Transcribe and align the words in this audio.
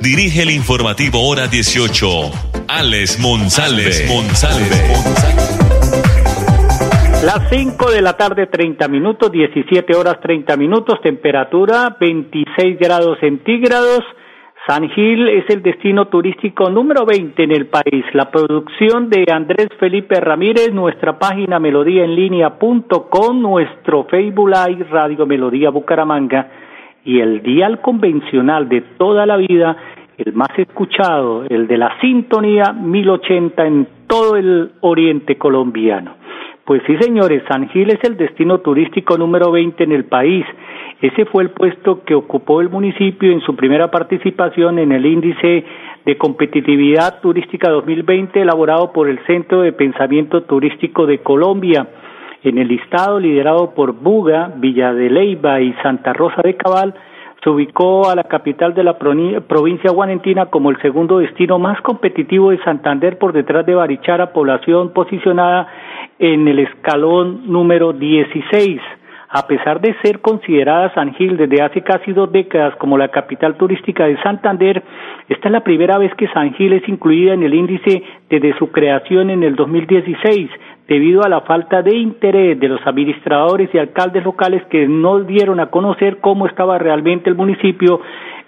dirige 0.00 0.42
el 0.42 0.50
informativo 0.50 1.28
Hora 1.28 1.46
18, 1.46 2.06
Alex 2.68 3.18
Monsalve. 3.20 3.90
Las 7.24 7.50
5 7.50 7.90
de 7.90 8.00
la 8.00 8.16
tarde, 8.16 8.46
30 8.46 8.88
minutos, 8.88 9.30
17 9.30 9.94
horas 9.94 10.18
30 10.22 10.56
minutos, 10.56 11.00
temperatura 11.02 11.96
26 12.00 12.78
grados 12.78 13.18
centígrados. 13.20 14.00
San 14.66 14.88
Gil 14.90 15.28
es 15.28 15.44
el 15.50 15.62
destino 15.62 16.08
turístico 16.08 16.70
número 16.70 17.04
20 17.04 17.42
en 17.42 17.52
el 17.52 17.66
país. 17.66 18.04
La 18.14 18.30
producción 18.30 19.10
de 19.10 19.26
Andrés 19.30 19.68
Felipe 19.78 20.18
Ramírez, 20.20 20.72
nuestra 20.72 21.18
página 21.18 21.58
melodíaenlínea.com, 21.58 23.40
nuestro 23.40 24.04
Facebook 24.04 24.48
Live 24.48 24.86
Radio 24.90 25.26
Melodía 25.26 25.70
Bucaramanga 25.70 26.69
y 27.04 27.20
el 27.20 27.42
dial 27.42 27.80
convencional 27.80 28.68
de 28.68 28.82
toda 28.98 29.26
la 29.26 29.36
vida, 29.36 29.76
el 30.18 30.32
más 30.34 30.50
escuchado, 30.56 31.44
el 31.48 31.66
de 31.66 31.78
la 31.78 31.98
sintonía 32.00 32.72
1080 32.72 33.66
en 33.66 33.88
todo 34.06 34.36
el 34.36 34.72
oriente 34.80 35.36
colombiano. 35.38 36.20
Pues 36.64 36.82
sí, 36.86 36.96
señores, 37.00 37.42
San 37.48 37.68
Gil 37.70 37.90
es 37.90 37.98
el 38.04 38.16
destino 38.16 38.58
turístico 38.58 39.18
número 39.18 39.50
20 39.50 39.82
en 39.82 39.92
el 39.92 40.04
país. 40.04 40.44
Ese 41.00 41.24
fue 41.24 41.42
el 41.42 41.50
puesto 41.50 42.04
que 42.04 42.14
ocupó 42.14 42.60
el 42.60 42.68
municipio 42.68 43.32
en 43.32 43.40
su 43.40 43.56
primera 43.56 43.90
participación 43.90 44.78
en 44.78 44.92
el 44.92 45.04
índice 45.06 45.64
de 46.04 46.18
competitividad 46.18 47.20
turística 47.20 47.70
2020 47.70 48.40
elaborado 48.40 48.92
por 48.92 49.08
el 49.08 49.18
Centro 49.26 49.62
de 49.62 49.72
Pensamiento 49.72 50.42
Turístico 50.42 51.06
de 51.06 51.18
Colombia. 51.18 51.88
En 52.42 52.56
el 52.56 52.68
listado 52.68 53.20
liderado 53.20 53.74
por 53.74 53.92
Buga, 53.92 54.50
Villa 54.56 54.94
de 54.94 55.10
Leyva 55.10 55.60
y 55.60 55.74
Santa 55.82 56.14
Rosa 56.14 56.40
de 56.42 56.56
Cabal, 56.56 56.94
se 57.44 57.50
ubicó 57.50 58.08
a 58.08 58.14
la 58.14 58.24
capital 58.24 58.72
de 58.72 58.82
la 58.82 58.98
provincia 58.98 59.90
guanentina 59.90 60.46
como 60.46 60.70
el 60.70 60.80
segundo 60.80 61.18
destino 61.18 61.58
más 61.58 61.78
competitivo 61.82 62.50
de 62.50 62.62
Santander 62.64 63.18
por 63.18 63.34
detrás 63.34 63.66
de 63.66 63.74
Barichara, 63.74 64.32
población 64.32 64.94
posicionada 64.94 65.68
en 66.18 66.48
el 66.48 66.60
escalón 66.60 67.50
número 67.50 67.92
16. 67.92 68.80
A 69.32 69.46
pesar 69.46 69.80
de 69.80 69.94
ser 70.02 70.20
considerada 70.20 70.92
San 70.94 71.14
Gil 71.14 71.36
desde 71.36 71.62
hace 71.62 71.82
casi 71.82 72.12
dos 72.12 72.32
décadas 72.32 72.74
como 72.76 72.96
la 72.96 73.08
capital 73.08 73.54
turística 73.56 74.06
de 74.06 74.20
Santander, 74.22 74.82
esta 75.28 75.48
es 75.48 75.52
la 75.52 75.62
primera 75.62 75.98
vez 75.98 76.12
que 76.14 76.26
San 76.28 76.54
Gil 76.54 76.72
es 76.72 76.88
incluida 76.88 77.34
en 77.34 77.42
el 77.42 77.54
índice 77.54 78.02
desde 78.28 78.56
su 78.58 78.72
creación 78.72 79.28
en 79.28 79.42
el 79.42 79.56
2016 79.56 80.50
debido 80.90 81.22
a 81.22 81.28
la 81.28 81.42
falta 81.42 81.82
de 81.82 81.96
interés 81.96 82.58
de 82.58 82.68
los 82.68 82.84
administradores 82.84 83.70
y 83.72 83.78
alcaldes 83.78 84.24
locales 84.24 84.60
que 84.70 84.88
no 84.88 85.20
dieron 85.20 85.60
a 85.60 85.70
conocer 85.70 86.18
cómo 86.20 86.48
estaba 86.48 86.78
realmente 86.78 87.30
el 87.30 87.36
municipio 87.36 88.00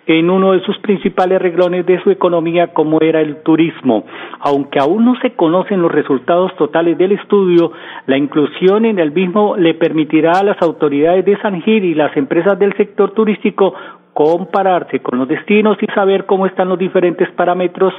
en 0.08 0.28
uno 0.28 0.50
de 0.50 0.60
sus 0.62 0.76
principales 0.78 1.40
reglones 1.40 1.86
de 1.86 2.02
su 2.02 2.10
economía 2.10 2.74
como 2.74 3.00
era 3.00 3.20
el 3.20 3.44
turismo. 3.44 4.04
Aunque 4.40 4.80
aún 4.80 5.04
no 5.04 5.14
se 5.20 5.34
conocen 5.34 5.80
los 5.80 5.92
resultados 5.92 6.52
totales 6.56 6.98
del 6.98 7.12
estudio, 7.12 7.70
la 8.06 8.18
inclusión 8.18 8.86
en 8.86 8.98
el 8.98 9.12
mismo 9.12 9.56
le 9.56 9.74
permitirá 9.74 10.32
a 10.32 10.42
las 10.42 10.60
autoridades 10.60 11.24
de 11.24 11.40
San 11.40 11.62
Gil 11.62 11.84
y 11.84 11.94
las 11.94 12.16
empresas 12.16 12.58
del 12.58 12.76
sector 12.76 13.12
turístico 13.12 13.72
compararse 14.14 14.98
con 14.98 15.20
los 15.20 15.28
destinos 15.28 15.78
y 15.80 15.86
saber 15.94 16.26
cómo 16.26 16.46
están 16.46 16.68
los 16.68 16.78
diferentes 16.78 17.30
parámetros 17.30 17.94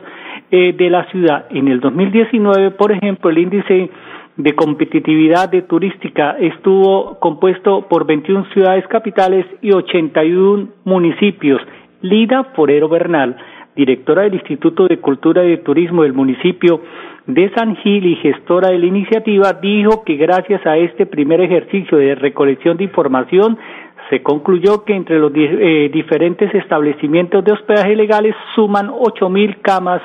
eh, 0.51 0.73
de 0.73 0.89
la 0.89 1.05
ciudad. 1.05 1.45
En 1.49 1.69
el 1.69 1.79
2019, 1.79 2.71
por 2.71 2.91
ejemplo, 2.91 3.29
el 3.29 3.37
índice 3.37 3.89
de 4.37 4.55
competitividad 4.55 5.49
de 5.49 5.61
turística 5.61 6.37
estuvo 6.39 7.19
compuesto 7.19 7.87
por 7.87 8.05
21 8.05 8.45
ciudades 8.53 8.87
capitales 8.87 9.45
y 9.61 9.71
81 9.71 10.69
municipios. 10.85 11.61
Lida 12.01 12.43
Forero 12.55 12.89
Bernal, 12.89 13.37
directora 13.75 14.23
del 14.23 14.35
Instituto 14.35 14.87
de 14.87 14.99
Cultura 14.99 15.43
y 15.45 15.51
de 15.51 15.57
Turismo 15.57 16.03
del 16.03 16.13
municipio 16.13 16.81
de 17.27 17.49
San 17.55 17.75
Gil 17.77 18.05
y 18.05 18.15
gestora 18.17 18.69
de 18.69 18.79
la 18.79 18.85
iniciativa, 18.85 19.53
dijo 19.53 20.03
que 20.03 20.15
gracias 20.15 20.65
a 20.65 20.77
este 20.77 21.05
primer 21.05 21.39
ejercicio 21.39 21.97
de 21.97 22.15
recolección 22.15 22.77
de 22.77 22.83
información 22.85 23.57
se 24.09 24.21
concluyó 24.21 24.83
que 24.83 24.95
entre 24.95 25.19
los 25.19 25.31
eh, 25.35 25.89
diferentes 25.93 26.53
establecimientos 26.53 27.45
de 27.45 27.53
hospedaje 27.53 27.95
legales 27.95 28.35
suman 28.55 28.91
ocho 28.91 29.29
mil 29.29 29.61
camas 29.61 30.01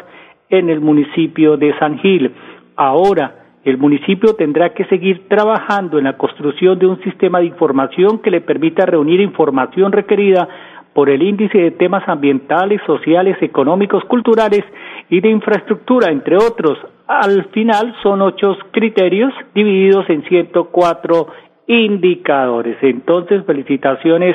en 0.51 0.71
el 0.71 0.81
municipio 0.81 1.57
de 1.57 1.77
San 1.79 1.99
Gil. 1.99 2.33
Ahora, 2.77 3.48
el 3.69 3.79
municipio 3.79 4.35
tendrá 4.35 4.73
que 4.73 4.85
seguir 4.87 5.29
trabajando 5.29 5.99
en 5.99 6.05
la 6.05 6.17
construcción 6.17 6.79
de 6.79 6.87
un 6.87 7.01
sistema 7.03 7.41
de 7.41 7.47
información 7.47 8.21
que 8.21 8.31
le 8.31 8.41
permita 8.41 8.87
reunir 8.87 9.21
información 9.21 9.93
requerida 9.93 10.49
por 10.95 11.11
el 11.11 11.23
índice 11.23 11.59
de 11.59 11.71
temas 11.73 12.09
ambientales, 12.09 12.81
sociales, 12.87 13.37
económicos, 13.41 14.05
culturales 14.05 14.65
y 15.11 15.21
de 15.21 15.29
infraestructura, 15.29 16.11
entre 16.11 16.37
otros. 16.37 16.79
Al 17.07 17.45
final 17.51 17.95
son 18.03 18.23
ocho 18.23 18.57
criterios 18.71 19.33
divididos 19.55 20.09
en 20.09 20.23
104 20.25 21.27
indicadores. 21.67 22.79
Entonces, 22.83 23.45
felicitaciones 23.45 24.35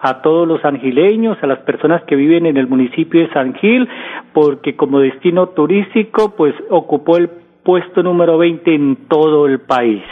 a 0.00 0.20
todos 0.22 0.48
los 0.48 0.64
angileños, 0.64 1.38
a 1.42 1.46
las 1.46 1.60
personas 1.60 2.02
que 2.04 2.16
viven 2.16 2.46
en 2.46 2.56
el 2.56 2.66
municipio 2.66 3.20
de 3.20 3.32
San 3.32 3.54
Gil, 3.54 3.88
porque 4.32 4.74
como 4.74 4.98
destino 4.98 5.50
turístico, 5.50 6.34
pues 6.36 6.54
ocupó 6.70 7.18
el 7.18 7.30
puesto 7.62 8.02
número 8.02 8.38
20 8.38 8.74
en 8.74 8.96
todo 9.08 9.46
el 9.46 9.60
país. 9.60 10.02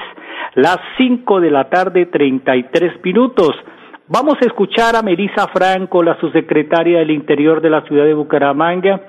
Las 0.55 0.79
5 0.97 1.41
de 1.41 1.51
la 1.51 1.69
tarde, 1.69 2.07
33 2.07 3.05
minutos. 3.05 3.51
Vamos 4.09 4.35
a 4.43 4.47
escuchar 4.47 4.97
a 4.97 5.03
Melissa 5.03 5.47
Franco, 5.49 6.03
la 6.03 6.19
subsecretaria 6.19 6.99
del 6.99 7.13
Interior 7.13 7.61
de 7.61 7.71
la 7.71 7.83
ciudad 7.83 8.05
de 8.05 8.15
Bucaramanga, 8.15 9.01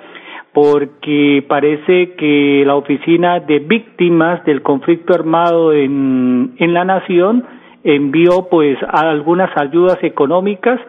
porque 0.54 1.44
parece 1.48 2.14
que 2.14 2.64
la 2.66 2.76
oficina 2.76 3.40
de 3.40 3.60
víctimas 3.60 4.44
del 4.46 4.62
conflicto 4.62 5.14
armado 5.14 5.74
en, 5.74 6.54
en 6.58 6.74
la 6.74 6.86
nación 6.86 7.46
envió 7.84 8.48
pues 8.50 8.78
algunas 8.92 9.50
ayudas 9.58 9.98
económicas 10.04 10.80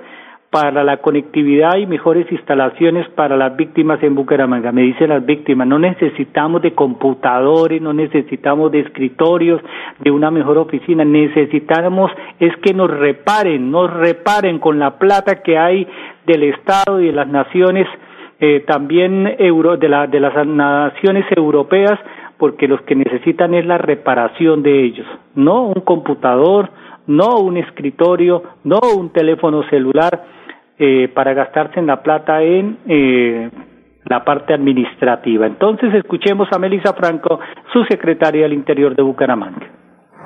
para 0.53 0.85
la 0.85 0.99
conectividad 0.99 1.79
y 1.79 1.87
mejores 1.87 2.31
instalaciones 2.31 3.09
para 3.15 3.39
las 3.39 3.57
víctimas 3.57 4.03
en 4.03 4.15
Bucaramanga. 4.15 4.71
Me 4.71 4.83
dicen 4.83 5.09
las 5.09 5.25
víctimas, 5.25 5.67
no 5.67 5.79
necesitamos 5.79 6.61
de 6.61 6.75
computadores, 6.75 7.81
no 7.81 7.95
necesitamos 7.95 8.71
de 8.71 8.81
escritorios, 8.81 9.63
de 10.01 10.11
una 10.11 10.31
mejor 10.31 10.59
oficina, 10.59 11.07
necesitamos 11.07 12.13
es 12.39 12.55
que 12.59 12.75
nos 12.75 12.91
reparen, 12.91 13.71
nos 13.71 13.91
reparen 13.91 14.59
con 14.59 14.79
la 14.79 14.99
plata 14.99 15.43
que 15.43 15.57
hay 15.57 15.89
del 16.27 16.43
Estado 16.43 17.01
y 17.01 17.07
de 17.07 17.13
las 17.13 17.29
naciones, 17.29 17.89
eh, 18.39 18.63
también 18.67 19.35
euro, 19.39 19.79
de, 19.79 19.89
la, 19.89 20.07
de 20.07 20.21
las 20.21 20.47
naciones 20.47 21.25
europeas, 21.35 21.99
porque 22.37 22.69
los 22.69 22.83
que 22.83 22.95
necesitan 22.95 23.55
es 23.55 23.65
la 23.65 23.79
reparación 23.79 24.63
de 24.63 24.85
ellos, 24.85 25.07
no 25.35 25.63
un 25.63 25.81
computador, 25.81 26.69
no 27.07 27.39
un 27.39 27.57
escritorio, 27.57 28.43
no 28.65 28.81
un 28.99 29.11
teléfono 29.15 29.63
celular, 29.71 30.42
eh, 30.85 31.07
para 31.15 31.33
gastarse 31.33 31.79
en 31.79 31.87
la 31.87 32.03
plata 32.03 32.43
en 32.43 32.77
eh, 32.89 33.49
la 34.05 34.25
parte 34.25 34.53
administrativa. 34.53 35.47
Entonces, 35.47 35.95
escuchemos 35.95 36.49
a 36.51 36.59
Melissa 36.59 36.93
Franco, 36.93 37.39
su 37.73 37.85
secretaria 37.85 38.43
del 38.43 38.53
Interior 38.53 38.97
de 38.97 39.03
Bucaramanga. 39.03 39.65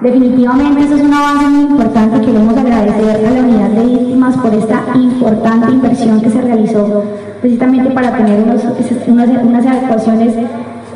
Definitivamente 0.00 0.80
eso 0.80 0.94
es 0.94 1.02
un 1.02 1.12
avance 1.12 1.46
muy 1.46 1.70
importante. 1.72 2.24
Queremos 2.24 2.56
agradecer 2.56 3.26
a 3.26 3.30
la 3.34 3.40
unidad 3.42 3.68
de 3.68 3.84
víctimas 3.84 4.38
por 4.38 4.54
esta 4.54 4.82
importante 4.94 5.72
inversión 5.72 6.22
que 6.22 6.30
se 6.30 6.40
realizó 6.40 7.04
precisamente 7.42 7.90
para 7.90 8.16
tener 8.16 8.40
unos, 8.40 8.64
unas, 9.08 9.28
unas 9.28 9.66
adecuaciones 9.66 10.38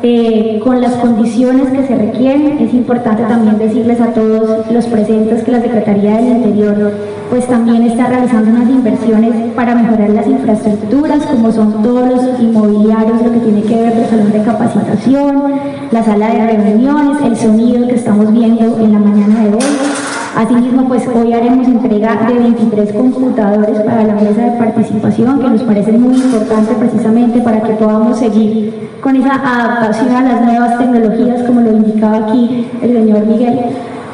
eh, 0.03 0.59
con 0.63 0.81
las 0.81 0.93
condiciones 0.93 1.69
que 1.69 1.87
se 1.87 1.95
requieren. 1.95 2.59
Es 2.59 2.73
importante 2.73 3.23
también 3.23 3.57
decirles 3.57 4.01
a 4.01 4.07
todos 4.13 4.71
los 4.71 4.85
presentes 4.87 5.43
que 5.43 5.51
la 5.51 5.61
Secretaría 5.61 6.17
del 6.17 6.27
Interior 6.37 6.91
pues 7.29 7.47
también 7.47 7.83
está 7.83 8.07
realizando 8.07 8.51
unas 8.51 8.69
inversiones 8.69 9.53
para 9.53 9.73
mejorar 9.73 10.09
las 10.09 10.27
infraestructuras, 10.27 11.25
como 11.27 11.49
son 11.51 11.81
todos 11.81 12.09
los 12.09 12.39
inmobiliarios, 12.41 13.21
lo 13.21 13.31
que 13.31 13.39
tiene 13.39 13.61
que 13.61 13.75
ver 13.75 13.97
el 13.97 14.05
salón 14.05 14.31
de 14.33 14.43
capacitación, 14.43 15.43
la 15.91 16.03
sala 16.03 16.27
de 16.27 16.57
reuniones, 16.57 17.21
el 17.23 17.37
sonido 17.37 17.87
que 17.87 17.95
estamos 17.95 18.33
viendo 18.33 18.77
en 18.79 18.91
la 18.91 18.99
mañana 18.99 19.43
de 19.43 19.49
hoy. 19.49 19.90
Asimismo, 20.35 20.87
pues 20.87 21.05
hoy 21.07 21.33
haremos 21.33 21.67
entrega 21.67 22.25
de 22.27 22.33
23 22.35 22.93
computadores 22.93 23.79
para 23.81 24.03
la 24.03 24.13
mesa 24.13 24.43
de 24.43 24.57
participación, 24.57 25.39
que 25.39 25.49
nos 25.49 25.63
parece 25.63 25.91
muy 25.91 26.15
importante 26.15 26.73
precisamente 26.75 27.41
para 27.41 27.61
que 27.61 27.73
podamos 27.73 28.17
seguir 28.17 28.89
con 29.01 29.15
esa 29.17 29.33
adaptación 29.35 30.15
a 30.15 30.23
las 30.23 30.41
nuevas 30.41 30.77
tecnologías, 30.77 31.43
como 31.43 31.61
lo 31.61 31.71
indicaba 31.71 32.17
aquí 32.17 32.65
el 32.81 32.93
señor 32.93 33.25
Miguel. 33.25 33.59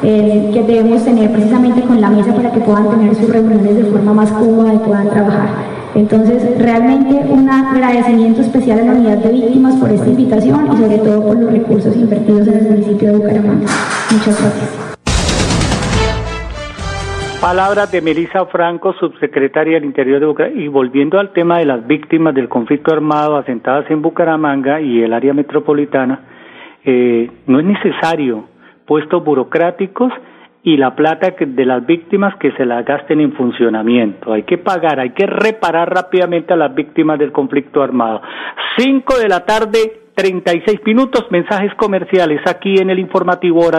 Eh, 0.00 0.50
que 0.52 0.62
debemos 0.62 1.04
tener 1.04 1.28
precisamente 1.32 1.82
con 1.82 2.00
la 2.00 2.08
mesa 2.08 2.32
para 2.32 2.52
que 2.52 2.60
puedan 2.60 2.88
tener 2.88 3.16
sus 3.16 3.28
reuniones 3.28 3.74
de 3.74 3.84
forma 3.84 4.14
más 4.14 4.30
cómoda 4.30 4.72
y 4.72 4.78
puedan 4.78 5.10
trabajar. 5.10 5.48
Entonces, 5.96 6.56
realmente 6.56 7.26
un 7.28 7.48
agradecimiento 7.50 8.42
especial 8.42 8.78
a 8.78 8.84
la 8.84 8.92
unidad 8.92 9.18
de 9.18 9.32
víctimas 9.32 9.74
por 9.74 9.90
esta 9.90 10.08
invitación 10.08 10.68
y 10.72 10.76
sobre 10.76 10.98
todo 10.98 11.22
por 11.22 11.36
los 11.36 11.50
recursos 11.50 11.96
invertidos 11.96 12.46
en 12.46 12.54
el 12.54 12.70
municipio 12.70 13.08
de 13.08 13.16
Bucaramanga. 13.16 13.66
Muchas 14.12 14.40
gracias. 14.40 14.87
Palabras 17.40 17.92
de 17.92 18.02
Melissa 18.02 18.46
Franco, 18.46 18.94
subsecretaria 18.94 19.74
del 19.74 19.84
Interior 19.84 20.18
de 20.18 20.26
Bucaramanga. 20.26 20.60
Y 20.60 20.66
volviendo 20.66 21.20
al 21.20 21.32
tema 21.32 21.58
de 21.58 21.66
las 21.66 21.86
víctimas 21.86 22.34
del 22.34 22.48
conflicto 22.48 22.92
armado 22.92 23.36
asentadas 23.36 23.88
en 23.92 24.02
Bucaramanga 24.02 24.80
y 24.80 25.02
el 25.02 25.12
área 25.12 25.32
metropolitana, 25.32 26.20
eh, 26.84 27.30
no 27.46 27.60
es 27.60 27.64
necesario 27.64 28.44
puestos 28.86 29.24
burocráticos 29.24 30.12
y 30.64 30.76
la 30.78 30.96
plata 30.96 31.32
de 31.38 31.64
las 31.64 31.86
víctimas 31.86 32.34
que 32.40 32.50
se 32.52 32.66
la 32.66 32.82
gasten 32.82 33.20
en 33.20 33.32
funcionamiento. 33.34 34.32
Hay 34.32 34.42
que 34.42 34.58
pagar, 34.58 34.98
hay 34.98 35.10
que 35.10 35.26
reparar 35.26 35.94
rápidamente 35.94 36.54
a 36.54 36.56
las 36.56 36.74
víctimas 36.74 37.20
del 37.20 37.30
conflicto 37.30 37.82
armado. 37.82 38.20
Cinco 38.76 39.16
de 39.16 39.28
la 39.28 39.46
tarde, 39.46 40.08
treinta 40.12 40.52
y 40.56 40.62
seis 40.66 40.80
minutos, 40.84 41.26
mensajes 41.30 41.72
comerciales 41.76 42.40
aquí 42.48 42.74
en 42.80 42.90
el 42.90 42.98
informativo 42.98 43.64
hora 43.64 43.78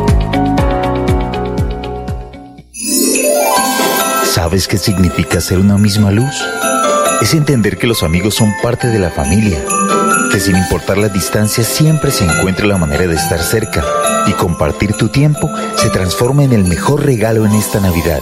¿Sabes 4.51 4.67
qué 4.67 4.77
significa 4.77 5.39
ser 5.39 5.59
una 5.59 5.77
misma 5.77 6.11
luz? 6.11 6.35
es 7.21 7.33
entender 7.33 7.77
que 7.77 7.87
los 7.87 8.03
amigos 8.03 8.35
son 8.35 8.51
parte 8.61 8.89
de 8.89 8.99
la 8.99 9.09
familia, 9.09 9.63
que 10.29 10.41
sin 10.41 10.57
importar 10.57 10.97
las 10.97 11.13
distancias 11.13 11.67
siempre 11.67 12.11
se 12.11 12.25
encuentra 12.25 12.65
la 12.65 12.77
manera 12.77 13.07
de 13.07 13.15
estar 13.15 13.41
cerca 13.41 13.81
y 14.27 14.33
compartir 14.33 14.91
tu 14.97 15.07
tiempo 15.07 15.49
se 15.77 15.89
transforma 15.89 16.43
en 16.43 16.51
el 16.51 16.65
mejor 16.65 17.05
regalo 17.05 17.45
en 17.45 17.53
esta 17.53 17.79
Navidad. 17.79 18.19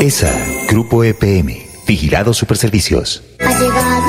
ESA, 0.00 0.32
Grupo 0.68 1.02
EPM, 1.02 1.66
Vigilado 1.84 2.32
Superservicios. 2.32 3.24
Ha 3.40 3.58
llegado 3.58 3.99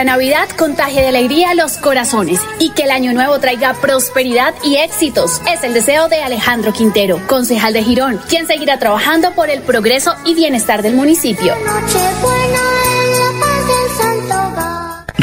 la 0.00 0.12
Navidad 0.12 0.48
contagie 0.56 1.02
de 1.02 1.08
alegría 1.08 1.52
los 1.52 1.76
corazones 1.76 2.40
y 2.58 2.70
que 2.70 2.84
el 2.84 2.90
año 2.90 3.12
nuevo 3.12 3.38
traiga 3.38 3.74
prosperidad 3.74 4.54
y 4.64 4.76
éxitos. 4.76 5.42
Es 5.46 5.62
el 5.62 5.74
deseo 5.74 6.08
de 6.08 6.22
Alejandro 6.22 6.72
Quintero, 6.72 7.20
concejal 7.26 7.74
de 7.74 7.82
Girón, 7.82 8.18
quien 8.26 8.46
seguirá 8.46 8.78
trabajando 8.78 9.34
por 9.34 9.50
el 9.50 9.60
progreso 9.60 10.14
y 10.24 10.34
bienestar 10.34 10.80
del 10.80 10.94
municipio. 10.94 11.54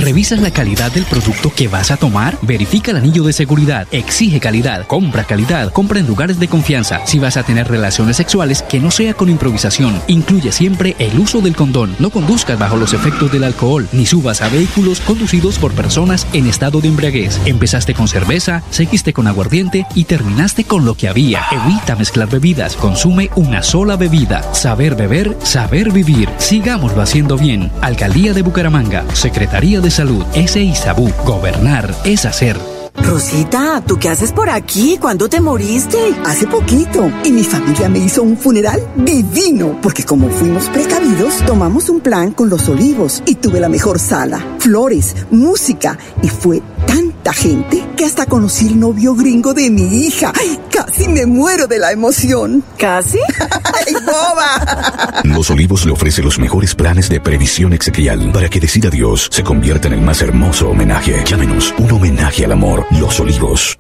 ¿Revisas 0.08 0.40
la 0.40 0.52
calidad 0.52 0.90
del 0.94 1.04
producto 1.04 1.52
que 1.54 1.68
vas 1.68 1.92
a 1.92 1.98
tomar? 1.98 2.38
Verifica 2.42 2.92
el 2.92 2.98
anillo 2.98 3.24
de 3.24 3.34
seguridad. 3.34 3.90
Exige 3.92 4.40
calidad. 4.40 4.88
Compra 4.88 5.26
calidad. 5.26 5.74
Compra 5.74 6.00
en 6.00 6.08
lugares 6.08 6.40
de 6.40 6.48
confianza. 6.48 7.06
Si 7.06 7.20
vas 7.20 7.36
a 7.36 7.44
tener 7.44 7.68
relaciones 7.68 8.16
sexuales, 8.16 8.62
que 8.62 8.80
no 8.80 8.90
sea 8.90 9.16
con 9.16 9.28
improvisación. 9.28 10.02
Incluye 10.08 10.54
siempre 10.54 10.96
el 10.98 11.20
uso 11.20 11.42
del 11.42 11.58
condón. 11.58 11.94
No 12.00 12.10
conduzcas 12.10 12.58
bajo 12.58 12.78
los 12.78 12.94
efectos 12.94 13.34
del 13.34 13.44
alcohol, 13.44 13.86
ni 13.92 14.06
subas 14.06 14.42
a 14.42 14.48
vehículos 14.48 15.02
conducidos 15.02 15.60
por 15.60 15.74
personas 15.74 16.26
en 16.32 16.48
estado 16.48 16.80
de 16.80 16.88
embriaguez. 16.88 17.42
Empezaste 17.46 17.94
con 17.94 18.08
cerveza, 18.08 18.64
seguiste 18.70 19.12
con 19.12 19.28
aguardiente 19.28 19.88
y 19.94 20.06
terminaste 20.06 20.64
con 20.64 20.86
lo 20.86 20.96
que 20.96 21.10
había. 21.10 21.42
Evita 21.52 21.98
mezclar 21.98 22.30
bebidas. 22.30 22.78
Consume 22.78 23.30
una 23.36 23.62
sola 23.62 23.98
bebida. 23.98 24.54
Saber 24.54 24.96
beber, 24.96 25.36
saber 25.44 25.92
vivir. 25.92 26.30
Sigámoslo 26.38 27.02
haciendo 27.02 27.38
bien. 27.38 27.74
Alcaldía 27.82 28.32
de 28.32 28.42
Bucaramanga. 28.42 29.04
Secretaría 29.14 29.82
de 29.82 29.97
Salud, 29.98 30.24
ese 30.36 30.62
Isabú. 30.62 31.12
Gobernar 31.26 31.92
es 32.06 32.28
hacer. 32.28 32.77
Rosita, 32.98 33.82
¿tú 33.86 33.98
qué 33.98 34.10
haces 34.10 34.32
por 34.32 34.50
aquí? 34.50 34.98
¿Cuándo 35.00 35.30
te 35.30 35.40
moriste? 35.40 35.98
Hace 36.26 36.48
poquito. 36.48 37.10
Y 37.24 37.32
mi 37.32 37.44
familia 37.44 37.90
me 37.90 38.00
hizo 38.00 38.24
un 38.24 38.38
funeral 38.38 38.82
divino. 38.96 39.80
Porque 39.82 40.04
como 40.04 40.30
fuimos 40.30 40.68
precavidos, 40.70 41.38
tomamos 41.46 41.90
un 41.90 42.02
plan 42.02 42.32
con 42.32 42.50
los 42.50 42.68
olivos. 42.68 43.24
Y 43.26 43.36
tuve 43.36 43.60
la 43.60 43.70
mejor 43.70 44.00
sala, 44.00 44.44
flores, 44.60 45.16
música. 45.32 45.98
Y 46.22 46.28
fue 46.28 46.62
tanta 46.86 47.34
gente 47.34 47.86
que 47.96 48.06
hasta 48.06 48.26
conocí 48.26 48.68
el 48.68 48.80
novio 48.80 49.16
gringo 49.16 49.54
de 49.54 49.70
mi 49.70 50.06
hija. 50.06 50.34
casi 50.72 51.08
me 51.08 51.26
muero 51.26 51.68
de 51.68 51.80
la 51.80 51.92
emoción. 51.92 52.64
¿Casi? 52.78 53.20
¡Ay, 53.40 53.94
boba! 54.06 55.22
Los 55.24 55.50
Olivos 55.50 55.86
le 55.86 55.92
ofrece 55.92 56.22
los 56.24 56.40
mejores 56.40 56.76
planes 56.76 57.10
de 57.10 57.22
previsión 57.22 57.74
exequial 57.74 58.32
para 58.32 58.50
que 58.50 58.60
decida 58.60 58.90
Dios 58.90 59.30
se 59.32 59.44
convierta 59.44 59.88
en 59.88 59.96
el 59.96 60.02
más 60.02 60.22
hermoso 60.22 60.70
homenaje. 60.70 61.24
Llámenos 61.26 61.74
un 61.78 61.92
homenaje 61.92 62.46
al 62.46 62.52
amor. 62.52 62.86
Los 62.92 63.20
Olivos. 63.20 63.76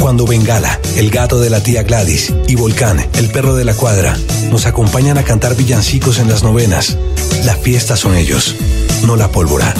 Cuando 0.00 0.24
Bengala, 0.24 0.78
el 0.96 1.10
gato 1.10 1.40
de 1.40 1.50
la 1.50 1.62
tía 1.62 1.82
Gladys, 1.82 2.32
y 2.48 2.54
Volcán, 2.54 3.04
el 3.14 3.28
perro 3.30 3.54
de 3.54 3.64
la 3.64 3.74
cuadra, 3.74 4.16
nos 4.50 4.66
acompañan 4.66 5.18
a 5.18 5.24
cantar 5.24 5.56
villancicos 5.56 6.18
en 6.18 6.28
las 6.28 6.42
novenas, 6.42 6.96
la 7.44 7.54
fiesta 7.56 7.96
son 7.96 8.16
ellos, 8.16 8.56
no 9.04 9.16
la 9.16 9.28
pólvora. 9.28 9.74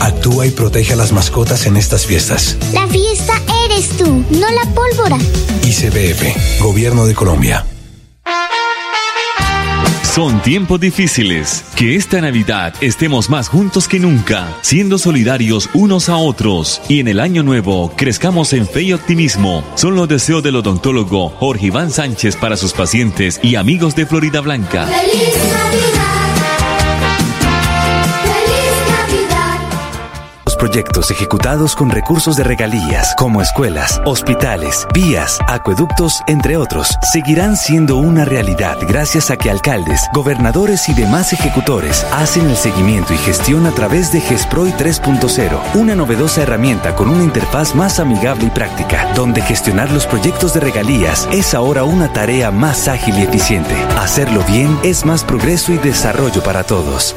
Actúa 0.00 0.46
y 0.46 0.50
protege 0.50 0.94
a 0.94 0.96
las 0.96 1.12
mascotas 1.12 1.66
en 1.66 1.76
estas 1.76 2.06
fiestas. 2.06 2.56
La 2.72 2.86
fiesta 2.88 3.34
eres 3.66 3.88
tú, 3.90 4.24
no 4.30 4.50
la 4.50 4.64
pólvora. 4.74 5.18
ICBF, 5.64 6.60
Gobierno 6.60 7.06
de 7.06 7.14
Colombia. 7.14 7.66
Son 10.14 10.42
tiempos 10.42 10.78
difíciles. 10.78 11.64
Que 11.74 11.96
esta 11.96 12.20
Navidad 12.20 12.74
estemos 12.82 13.30
más 13.30 13.48
juntos 13.48 13.88
que 13.88 13.98
nunca, 13.98 14.46
siendo 14.60 14.98
solidarios 14.98 15.70
unos 15.72 16.10
a 16.10 16.18
otros. 16.18 16.82
Y 16.86 17.00
en 17.00 17.08
el 17.08 17.18
año 17.18 17.42
nuevo 17.42 17.90
crezcamos 17.96 18.52
en 18.52 18.66
fe 18.66 18.82
y 18.82 18.92
optimismo. 18.92 19.64
Son 19.74 19.96
los 19.96 20.06
deseos 20.08 20.42
del 20.42 20.56
odontólogo 20.56 21.30
Jorge 21.30 21.68
Iván 21.68 21.90
Sánchez 21.90 22.36
para 22.36 22.58
sus 22.58 22.74
pacientes 22.74 23.40
y 23.42 23.54
amigos 23.54 23.96
de 23.96 24.04
Florida 24.04 24.42
Blanca. 24.42 24.84
¡Feliz 24.84 25.34
Navidad! 25.50 26.11
Proyectos 30.62 31.10
ejecutados 31.10 31.74
con 31.74 31.90
recursos 31.90 32.36
de 32.36 32.44
regalías, 32.44 33.16
como 33.16 33.42
escuelas, 33.42 34.00
hospitales, 34.04 34.86
vías, 34.94 35.40
acueductos, 35.48 36.22
entre 36.28 36.56
otros, 36.56 36.96
seguirán 37.12 37.56
siendo 37.56 37.96
una 37.96 38.24
realidad 38.24 38.78
gracias 38.86 39.32
a 39.32 39.36
que 39.36 39.50
alcaldes, 39.50 40.08
gobernadores 40.14 40.88
y 40.88 40.94
demás 40.94 41.32
ejecutores 41.32 42.06
hacen 42.12 42.48
el 42.48 42.56
seguimiento 42.56 43.12
y 43.12 43.16
gestión 43.16 43.66
a 43.66 43.72
través 43.72 44.12
de 44.12 44.20
GESPROY 44.20 44.70
3.0, 44.74 45.58
una 45.74 45.96
novedosa 45.96 46.42
herramienta 46.42 46.94
con 46.94 47.10
una 47.10 47.24
interfaz 47.24 47.74
más 47.74 47.98
amigable 47.98 48.44
y 48.44 48.50
práctica, 48.50 49.12
donde 49.16 49.42
gestionar 49.42 49.90
los 49.90 50.06
proyectos 50.06 50.54
de 50.54 50.60
regalías 50.60 51.28
es 51.32 51.54
ahora 51.54 51.82
una 51.82 52.12
tarea 52.12 52.52
más 52.52 52.86
ágil 52.86 53.18
y 53.18 53.22
eficiente. 53.22 53.74
Hacerlo 53.98 54.44
bien 54.46 54.78
es 54.84 55.04
más 55.04 55.24
progreso 55.24 55.72
y 55.72 55.78
desarrollo 55.78 56.40
para 56.44 56.62
todos. 56.62 57.16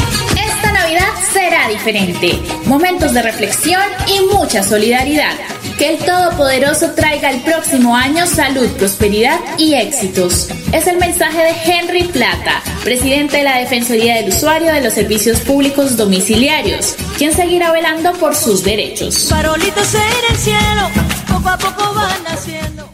será 1.61 1.69
diferente. 1.69 2.39
Momentos 2.65 3.13
de 3.13 3.21
reflexión 3.21 3.81
y 4.07 4.21
mucha 4.33 4.63
solidaridad. 4.63 5.35
Que 5.77 5.89
el 5.89 5.97
Todopoderoso 5.97 6.91
traiga 6.91 7.31
el 7.31 7.41
próximo 7.41 7.95
año 7.95 8.25
salud, 8.27 8.67
prosperidad 8.77 9.39
y 9.57 9.73
éxitos. 9.73 10.49
Es 10.71 10.87
el 10.87 10.97
mensaje 10.97 11.39
de 11.39 11.53
Henry 11.65 12.03
Plata, 12.03 12.61
presidente 12.83 13.37
de 13.37 13.43
la 13.43 13.57
Defensoría 13.57 14.15
del 14.15 14.29
Usuario 14.29 14.71
de 14.73 14.81
los 14.81 14.93
Servicios 14.93 15.39
Públicos 15.39 15.97
Domiciliarios, 15.97 16.95
quien 17.17 17.33
seguirá 17.33 17.71
velando 17.71 18.13
por 18.13 18.35
sus 18.35 18.63
derechos. 18.63 19.27
Farolitos 19.29 19.93
en 19.95 20.33
el 20.33 20.37
cielo, 20.37 20.89
poco 21.27 21.49
a 21.49 21.57
poco 21.57 21.93
van 21.93 22.23
naciendo. 22.23 22.89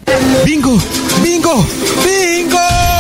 ¡Bingo! 0.46 0.78
¡Bingo! 1.22 1.66
¡Bingo! 2.06 2.97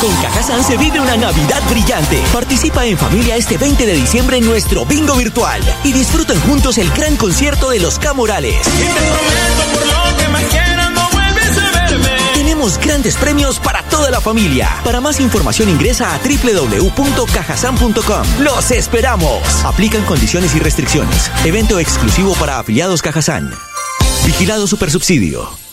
Con 0.00 0.14
Cajazán 0.22 0.64
se 0.64 0.78
vive 0.78 0.98
una 0.98 1.14
Navidad 1.16 1.62
brillante. 1.68 2.22
Participa 2.32 2.86
en 2.86 2.96
familia 2.96 3.36
este 3.36 3.58
20 3.58 3.84
de 3.84 3.92
diciembre 3.92 4.38
en 4.38 4.46
nuestro 4.46 4.86
bingo 4.86 5.14
virtual 5.14 5.60
y 5.84 5.92
disfruten 5.92 6.40
juntos 6.40 6.78
el 6.78 6.90
gran 6.92 7.16
concierto 7.16 7.68
de 7.68 7.80
los 7.80 7.98
Camorales. 7.98 8.66
Tenemos 12.32 12.78
grandes 12.78 13.18
premios 13.18 13.58
para 13.58 13.82
toda 13.84 14.10
la 14.10 14.22
familia. 14.22 14.70
Para 14.84 15.02
más 15.02 15.20
información 15.20 15.68
ingresa 15.68 16.14
a 16.14 16.18
www.cajazán.com. 16.18 18.26
¡Los 18.40 18.70
esperamos! 18.70 19.42
Aplican 19.66 20.02
condiciones 20.04 20.54
y 20.54 20.60
restricciones. 20.60 21.30
Evento 21.44 21.78
exclusivo 21.78 22.32
para 22.34 22.58
afiliados 22.58 23.02
Cajazán. 23.02 23.52
Vigilado 24.24 24.66
Supersubsidio. 24.66 25.69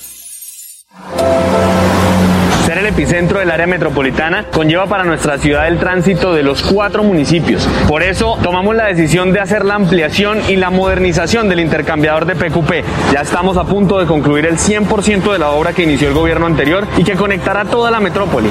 Epicentro 2.87 3.39
del 3.39 3.51
área 3.51 3.67
metropolitana 3.67 4.45
conlleva 4.51 4.85
para 4.87 5.03
nuestra 5.03 5.37
ciudad 5.37 5.67
el 5.67 5.77
tránsito 5.77 6.33
de 6.33 6.43
los 6.43 6.61
cuatro 6.61 7.03
municipios. 7.03 7.67
Por 7.87 8.01
eso 8.01 8.37
tomamos 8.41 8.75
la 8.75 8.85
decisión 8.85 9.33
de 9.33 9.39
hacer 9.39 9.65
la 9.65 9.75
ampliación 9.75 10.39
y 10.47 10.55
la 10.55 10.69
modernización 10.69 11.49
del 11.49 11.59
intercambiador 11.59 12.25
de 12.25 12.35
PQP. 12.35 13.11
Ya 13.13 13.21
estamos 13.21 13.57
a 13.57 13.65
punto 13.65 13.99
de 13.99 14.05
concluir 14.05 14.45
el 14.45 14.57
100% 14.57 15.31
de 15.31 15.39
la 15.39 15.49
obra 15.49 15.73
que 15.73 15.83
inició 15.83 16.07
el 16.07 16.13
gobierno 16.13 16.45
anterior 16.45 16.87
y 16.97 17.03
que 17.03 17.13
conectará 17.13 17.65
toda 17.65 17.91
la 17.91 17.99
metrópoli. 17.99 18.49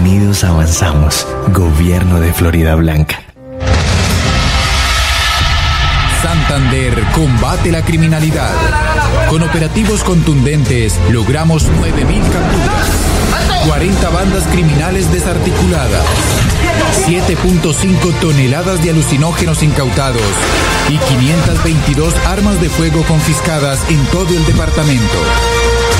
Unidos 0.00 0.44
avanzamos. 0.44 1.26
Gobierno 1.48 2.20
de 2.20 2.32
Florida 2.32 2.74
Blanca. 2.74 3.20
Santander 6.22 6.94
combate 7.14 7.70
la 7.70 7.82
criminalidad. 7.82 8.50
Con 9.30 9.42
operativos 9.42 10.02
contundentes 10.02 10.98
logramos 11.10 11.64
9.000 11.66 12.22
capturas, 12.32 13.17
40 13.66 14.08
bandas 14.10 14.46
criminales 14.48 15.10
desarticuladas, 15.12 16.04
7.5 17.06 18.14
toneladas 18.20 18.82
de 18.82 18.90
alucinógenos 18.90 19.62
incautados 19.62 20.22
y 20.88 20.96
522 20.96 22.14
armas 22.26 22.60
de 22.60 22.68
fuego 22.68 23.02
confiscadas 23.02 23.78
en 23.90 24.04
todo 24.06 24.28
el 24.28 24.44
departamento. 24.46 25.18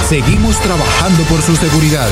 Seguimos 0.09 0.57
trabajando 0.61 1.23
por 1.25 1.43
su 1.43 1.55
seguridad. 1.57 2.09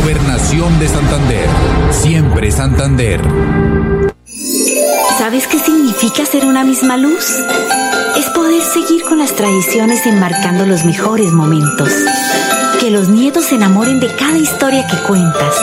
Gobernación 0.00 0.78
de 0.78 0.88
Santander. 0.88 1.48
Siempre 1.90 2.50
Santander. 2.50 3.20
¿Sabes 5.18 5.46
qué 5.46 5.58
significa 5.58 6.26
ser 6.26 6.46
una 6.46 6.64
misma 6.64 6.96
luz? 6.96 7.24
Es 8.16 8.26
poder 8.30 8.62
seguir 8.62 9.02
con 9.02 9.18
las 9.18 9.34
tradiciones 9.34 10.04
enmarcando 10.06 10.66
los 10.66 10.84
mejores 10.84 11.32
momentos. 11.32 11.90
Que 12.82 12.90
los 12.90 13.08
nietos 13.08 13.44
se 13.44 13.54
enamoren 13.54 14.00
de 14.00 14.08
cada 14.08 14.36
historia 14.36 14.84
que 14.88 14.96
cuentas. 15.06 15.54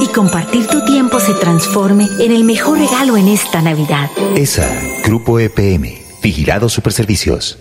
Y 0.00 0.06
compartir 0.06 0.66
tu 0.66 0.82
tiempo 0.86 1.20
se 1.20 1.34
transforme 1.34 2.08
en 2.18 2.32
el 2.32 2.42
mejor 2.44 2.78
regalo 2.78 3.18
en 3.18 3.28
esta 3.28 3.60
Navidad. 3.60 4.08
ESA, 4.34 4.66
Grupo 5.04 5.38
EPM, 5.38 5.92
Vigilado 6.22 6.70
Superservicios. 6.70 7.58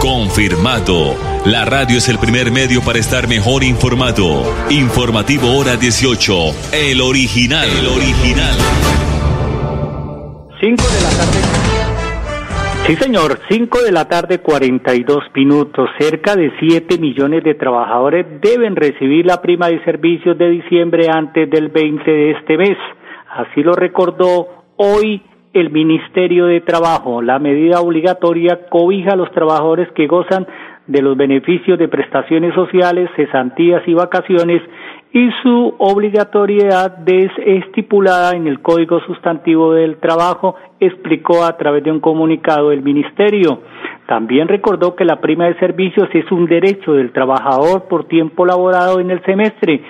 Confirmado. 0.00 1.14
La 1.44 1.66
radio 1.66 1.98
es 1.98 2.08
el 2.08 2.18
primer 2.18 2.50
medio 2.50 2.80
para 2.80 3.00
estar 3.00 3.28
mejor 3.28 3.64
informado. 3.64 4.50
Informativo 4.70 5.58
Hora 5.58 5.76
18. 5.76 6.54
El 6.72 7.02
original. 7.02 7.68
El 7.68 7.86
original. 7.86 8.56
5 10.58 10.82
de 10.82 10.95
la 10.95 10.95
tarde. 10.95 10.95
Sí, 12.86 12.94
señor, 12.94 13.40
5 13.48 13.82
de 13.82 13.90
la 13.90 14.06
tarde, 14.06 14.38
42 14.38 15.18
minutos. 15.34 15.90
Cerca 15.98 16.36
de 16.36 16.52
7 16.60 16.98
millones 16.98 17.42
de 17.42 17.56
trabajadores 17.56 18.24
deben 18.40 18.76
recibir 18.76 19.26
la 19.26 19.42
prima 19.42 19.66
de 19.66 19.82
servicios 19.82 20.38
de 20.38 20.50
diciembre 20.50 21.08
antes 21.12 21.50
del 21.50 21.66
20 21.70 22.08
de 22.08 22.30
este 22.30 22.56
mes. 22.56 22.78
Así 23.28 23.64
lo 23.64 23.72
recordó 23.72 24.46
hoy 24.76 25.20
el 25.52 25.70
Ministerio 25.70 26.46
de 26.46 26.60
Trabajo. 26.60 27.22
La 27.22 27.40
medida 27.40 27.80
obligatoria 27.80 28.68
cobija 28.70 29.14
a 29.14 29.16
los 29.16 29.32
trabajadores 29.32 29.90
que 29.96 30.06
gozan 30.06 30.46
de 30.86 31.02
los 31.02 31.16
beneficios 31.16 31.78
de 31.78 31.88
prestaciones 31.88 32.54
sociales, 32.54 33.10
cesantías 33.16 33.82
y 33.86 33.94
vacaciones 33.94 34.62
y 35.12 35.30
su 35.42 35.74
obligatoriedad 35.78 36.98
es 37.08 37.30
estipulada 37.38 38.36
en 38.36 38.46
el 38.46 38.60
Código 38.60 39.00
Sustantivo 39.00 39.72
del 39.72 39.96
Trabajo, 39.96 40.56
explicó 40.78 41.44
a 41.44 41.56
través 41.56 41.84
de 41.84 41.90
un 41.90 42.00
comunicado 42.00 42.70
el 42.70 42.82
Ministerio. 42.82 43.62
También 44.06 44.46
recordó 44.46 44.94
que 44.94 45.06
la 45.06 45.20
prima 45.20 45.46
de 45.46 45.58
servicios 45.58 46.08
es 46.12 46.30
un 46.30 46.44
derecho 46.44 46.92
del 46.92 47.12
trabajador 47.12 47.88
por 47.88 48.04
tiempo 48.04 48.44
laborado 48.44 49.00
en 49.00 49.10
el 49.10 49.24
semestre, 49.24 49.80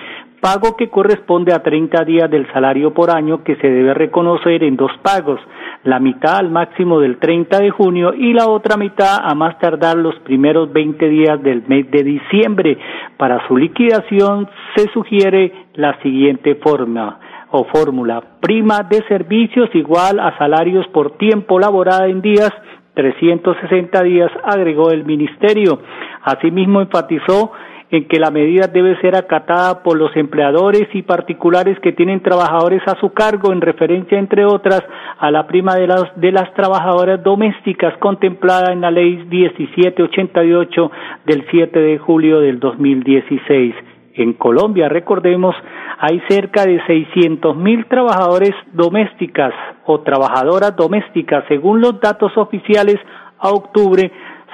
pago 0.41 0.75
que 0.75 0.89
corresponde 0.89 1.53
a 1.53 1.63
30 1.63 2.03
días 2.05 2.29
del 2.29 2.51
salario 2.51 2.93
por 2.93 3.09
año 3.09 3.43
que 3.43 3.55
se 3.55 3.67
debe 3.67 3.93
reconocer 3.93 4.63
en 4.63 4.75
dos 4.75 4.91
pagos, 5.01 5.39
la 5.83 5.99
mitad 5.99 6.37
al 6.37 6.49
máximo 6.49 6.99
del 6.99 7.17
30 7.17 7.59
de 7.59 7.71
junio 7.71 8.13
y 8.13 8.33
la 8.33 8.47
otra 8.47 8.77
mitad 8.77 9.19
a 9.23 9.33
más 9.35 9.57
tardar 9.59 9.97
los 9.97 10.15
primeros 10.19 10.71
20 10.71 11.07
días 11.07 11.41
del 11.41 11.63
mes 11.67 11.89
de 11.91 12.03
diciembre. 12.03 12.77
Para 13.17 13.47
su 13.47 13.57
liquidación 13.57 14.49
se 14.75 14.87
sugiere 14.91 15.67
la 15.73 15.99
siguiente 16.01 16.55
forma 16.55 17.19
o 17.51 17.63
fórmula, 17.65 18.21
prima 18.41 18.83
de 18.83 19.01
servicios 19.07 19.69
igual 19.73 20.19
a 20.19 20.37
salarios 20.37 20.85
por 20.89 21.17
tiempo 21.17 21.59
laborado 21.59 22.05
en 22.05 22.21
días 22.21 22.51
360 22.97 24.03
días, 24.03 24.31
agregó 24.43 24.89
el 24.89 25.05
ministerio. 25.05 25.79
Asimismo, 26.23 26.81
enfatizó 26.81 27.51
en 27.89 28.07
que 28.07 28.19
la 28.19 28.31
medida 28.31 28.67
debe 28.67 28.99
ser 28.99 29.15
acatada 29.15 29.81
por 29.81 29.97
los 29.97 30.15
empleadores 30.15 30.87
y 30.93 31.03
particulares 31.03 31.79
que 31.79 31.93
tienen 31.93 32.21
trabajadores 32.21 32.81
a 32.85 32.99
su 32.99 33.13
cargo 33.13 33.53
en 33.53 33.61
referencia, 33.61 34.19
entre 34.19 34.45
otras, 34.45 34.83
a 35.19 35.31
la 35.31 35.47
prima 35.47 35.75
de 35.75 35.87
las, 35.87 36.03
de 36.15 36.31
las 36.31 36.53
trabajadoras 36.53 37.23
domésticas 37.23 37.97
contemplada 37.99 38.73
en 38.73 38.81
la 38.81 38.91
ley 38.91 39.23
1788 39.29 40.91
del 41.25 41.45
7 41.49 41.79
de 41.79 41.97
julio 41.97 42.39
del 42.39 42.59
2016. 42.59 43.75
En 44.15 44.33
Colombia, 44.33 44.89
recordemos, 44.89 45.55
hay 45.99 46.21
cerca 46.27 46.65
de 46.65 46.83
600 46.85 47.55
mil 47.55 47.85
trabajadores 47.85 48.51
domésticas 48.73 49.53
o 49.85 50.01
trabajadoras 50.01 50.75
domésticas, 50.75 51.45
según 51.47 51.81
los 51.81 51.99
datos 52.01 52.35
oficiales 52.35 52.97
a 53.39 53.49
octubre 53.49 54.11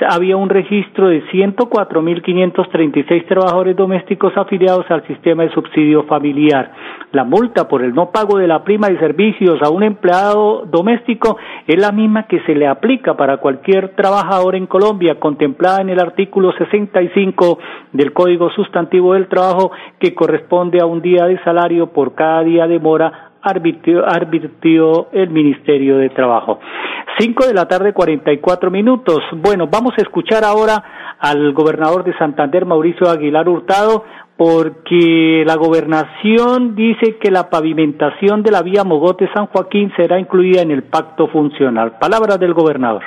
había 0.09 0.37
un 0.37 0.49
registro 0.49 1.07
de 1.07 1.23
104.536 1.27 3.27
trabajadores 3.27 3.75
domésticos 3.75 4.33
afiliados 4.35 4.85
al 4.89 5.05
sistema 5.07 5.43
de 5.43 5.51
subsidio 5.51 6.03
familiar. 6.03 6.71
La 7.11 7.23
multa 7.23 7.67
por 7.67 7.83
el 7.83 7.93
no 7.93 8.11
pago 8.11 8.37
de 8.37 8.47
la 8.47 8.63
prima 8.63 8.87
de 8.87 8.99
servicios 8.99 9.61
a 9.61 9.69
un 9.69 9.83
empleado 9.83 10.65
doméstico 10.65 11.37
es 11.67 11.79
la 11.79 11.91
misma 11.91 12.27
que 12.27 12.39
se 12.41 12.55
le 12.55 12.67
aplica 12.67 13.15
para 13.15 13.37
cualquier 13.37 13.89
trabajador 13.95 14.55
en 14.55 14.67
Colombia, 14.67 15.19
contemplada 15.19 15.81
en 15.81 15.89
el 15.89 15.99
artículo 15.99 16.51
65 16.53 17.59
del 17.91 18.13
Código 18.13 18.49
Sustantivo 18.51 19.13
del 19.13 19.27
Trabajo, 19.27 19.71
que 19.99 20.13
corresponde 20.13 20.79
a 20.81 20.85
un 20.85 21.01
día 21.01 21.25
de 21.25 21.41
salario 21.43 21.87
por 21.87 22.15
cada 22.15 22.43
día 22.43 22.67
de 22.67 22.79
mora 22.79 23.33
advirtió, 23.43 25.07
el 25.11 25.29
Ministerio 25.29 25.97
de 25.97 26.09
Trabajo. 26.09 26.59
Cinco 27.19 27.45
de 27.45 27.53
la 27.53 27.67
tarde, 27.67 27.93
cuarenta 27.93 28.31
y 28.31 28.39
cuatro 28.39 28.71
minutos. 28.71 29.19
Bueno, 29.37 29.67
vamos 29.67 29.93
a 29.97 30.01
escuchar 30.01 30.43
ahora 30.43 30.83
al 31.19 31.53
gobernador 31.53 32.03
de 32.03 32.17
Santander, 32.17 32.65
Mauricio 32.65 33.09
Aguilar 33.09 33.47
Hurtado, 33.47 34.03
porque 34.35 35.43
la 35.45 35.55
gobernación 35.55 36.75
dice 36.75 37.17
que 37.21 37.29
la 37.29 37.49
pavimentación 37.51 38.41
de 38.41 38.51
la 38.51 38.63
vía 38.63 38.83
Mogote-San 38.83 39.45
Joaquín 39.47 39.91
será 39.95 40.19
incluida 40.19 40.61
en 40.63 40.71
el 40.71 40.83
pacto 40.83 41.27
funcional. 41.27 41.99
Palabras 41.99 42.39
del 42.39 42.53
gobernador. 42.53 43.03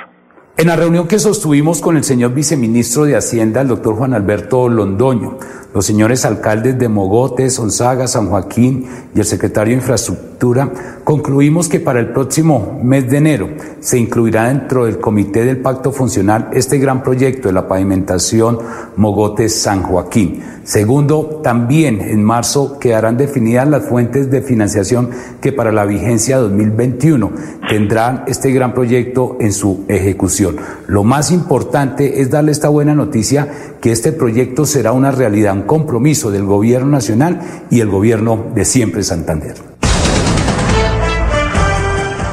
En 0.57 0.67
la 0.67 0.75
reunión 0.75 1.07
que 1.07 1.19
sostuvimos 1.19 1.81
con 1.81 1.97
el 1.97 2.03
señor 2.03 2.33
viceministro 2.33 3.03
de 3.03 3.15
Hacienda, 3.15 3.61
el 3.61 3.67
doctor 3.67 3.95
Juan 3.95 4.15
Alberto 4.15 4.67
Londoño, 4.67 5.37
los 5.75 5.85
señores 5.85 6.25
alcaldes 6.25 6.79
de 6.79 6.89
Mogotes, 6.89 7.59
Onzaga, 7.59 8.07
San 8.07 8.29
Joaquín 8.29 8.87
y 9.13 9.19
el 9.19 9.25
secretario 9.25 9.75
de 9.75 9.81
Infraestructura, 9.81 10.71
Concluimos 11.07 11.69
que 11.69 11.79
para 11.79 12.01
el 12.01 12.09
próximo 12.09 12.81
mes 12.83 13.09
de 13.09 13.19
enero 13.19 13.47
se 13.79 13.97
incluirá 13.97 14.49
dentro 14.49 14.83
del 14.83 14.99
Comité 14.99 15.45
del 15.45 15.55
Pacto 15.55 15.93
Funcional 15.93 16.49
este 16.51 16.79
gran 16.79 17.01
proyecto 17.01 17.47
de 17.47 17.53
la 17.53 17.65
pavimentación 17.65 18.59
Mogotes-San 18.97 19.83
Joaquín. 19.83 20.43
Segundo, 20.65 21.39
también 21.41 22.01
en 22.01 22.21
marzo 22.25 22.77
quedarán 22.77 23.15
definidas 23.15 23.69
las 23.69 23.85
fuentes 23.85 24.29
de 24.29 24.41
financiación 24.41 25.11
que 25.39 25.53
para 25.53 25.71
la 25.71 25.85
vigencia 25.85 26.39
2021 26.39 27.31
tendrán 27.69 28.25
este 28.27 28.51
gran 28.51 28.73
proyecto 28.73 29.37
en 29.39 29.53
su 29.53 29.85
ejecución. 29.87 30.57
Lo 30.87 31.05
más 31.05 31.31
importante 31.31 32.19
es 32.19 32.31
darle 32.31 32.51
esta 32.51 32.67
buena 32.67 32.95
noticia 32.95 33.47
que 33.79 33.93
este 33.93 34.11
proyecto 34.11 34.65
será 34.65 34.91
una 34.91 35.11
realidad, 35.11 35.53
un 35.53 35.61
compromiso 35.61 36.31
del 36.31 36.43
Gobierno 36.43 36.89
Nacional 36.91 37.39
y 37.69 37.79
el 37.79 37.87
Gobierno 37.87 38.47
de 38.53 38.65
siempre 38.65 39.03
Santander. 39.03 39.76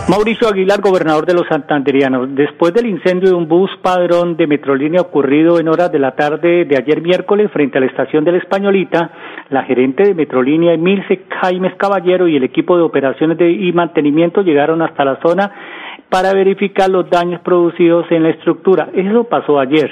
Mauricio 0.06 0.49
Aguilar, 0.49 0.82
gobernador 0.82 1.25
de 1.25 1.32
los 1.32 1.46
santanderianos. 1.49 2.34
Después 2.34 2.75
del 2.75 2.87
incendio 2.87 3.30
de 3.30 3.34
un 3.34 3.49
bus 3.49 3.70
padrón 3.80 4.37
de 4.37 4.46
Metrolínea 4.46 5.00
ocurrido 5.00 5.58
en 5.58 5.66
horas 5.66 5.90
de 5.90 5.99
la 5.99 6.14
tarde 6.14 6.66
de 6.66 6.76
ayer 6.76 7.00
miércoles 7.00 7.50
frente 7.50 7.78
a 7.78 7.80
la 7.80 7.87
estación 7.87 8.23
de 8.23 8.32
la 8.32 8.38
Españolita, 8.38 9.11
la 9.49 9.62
gerente 9.62 10.02
de 10.02 10.14
Metrolínea, 10.14 10.75
Emilce 10.75 11.23
Jaimes 11.40 11.75
Caballero, 11.76 12.28
y 12.28 12.37
el 12.37 12.44
equipo 12.44 12.76
de 12.76 12.82
operaciones 12.82 13.38
de, 13.38 13.50
y 13.50 13.73
mantenimiento 13.73 14.42
llegaron 14.42 14.82
hasta 14.82 15.06
la 15.06 15.18
zona 15.23 15.50
para 16.11 16.34
verificar 16.34 16.90
los 16.90 17.08
daños 17.08 17.40
producidos 17.40 18.04
en 18.11 18.25
la 18.25 18.28
estructura. 18.28 18.90
Eso 18.92 19.25
pasó 19.25 19.58
ayer. 19.58 19.90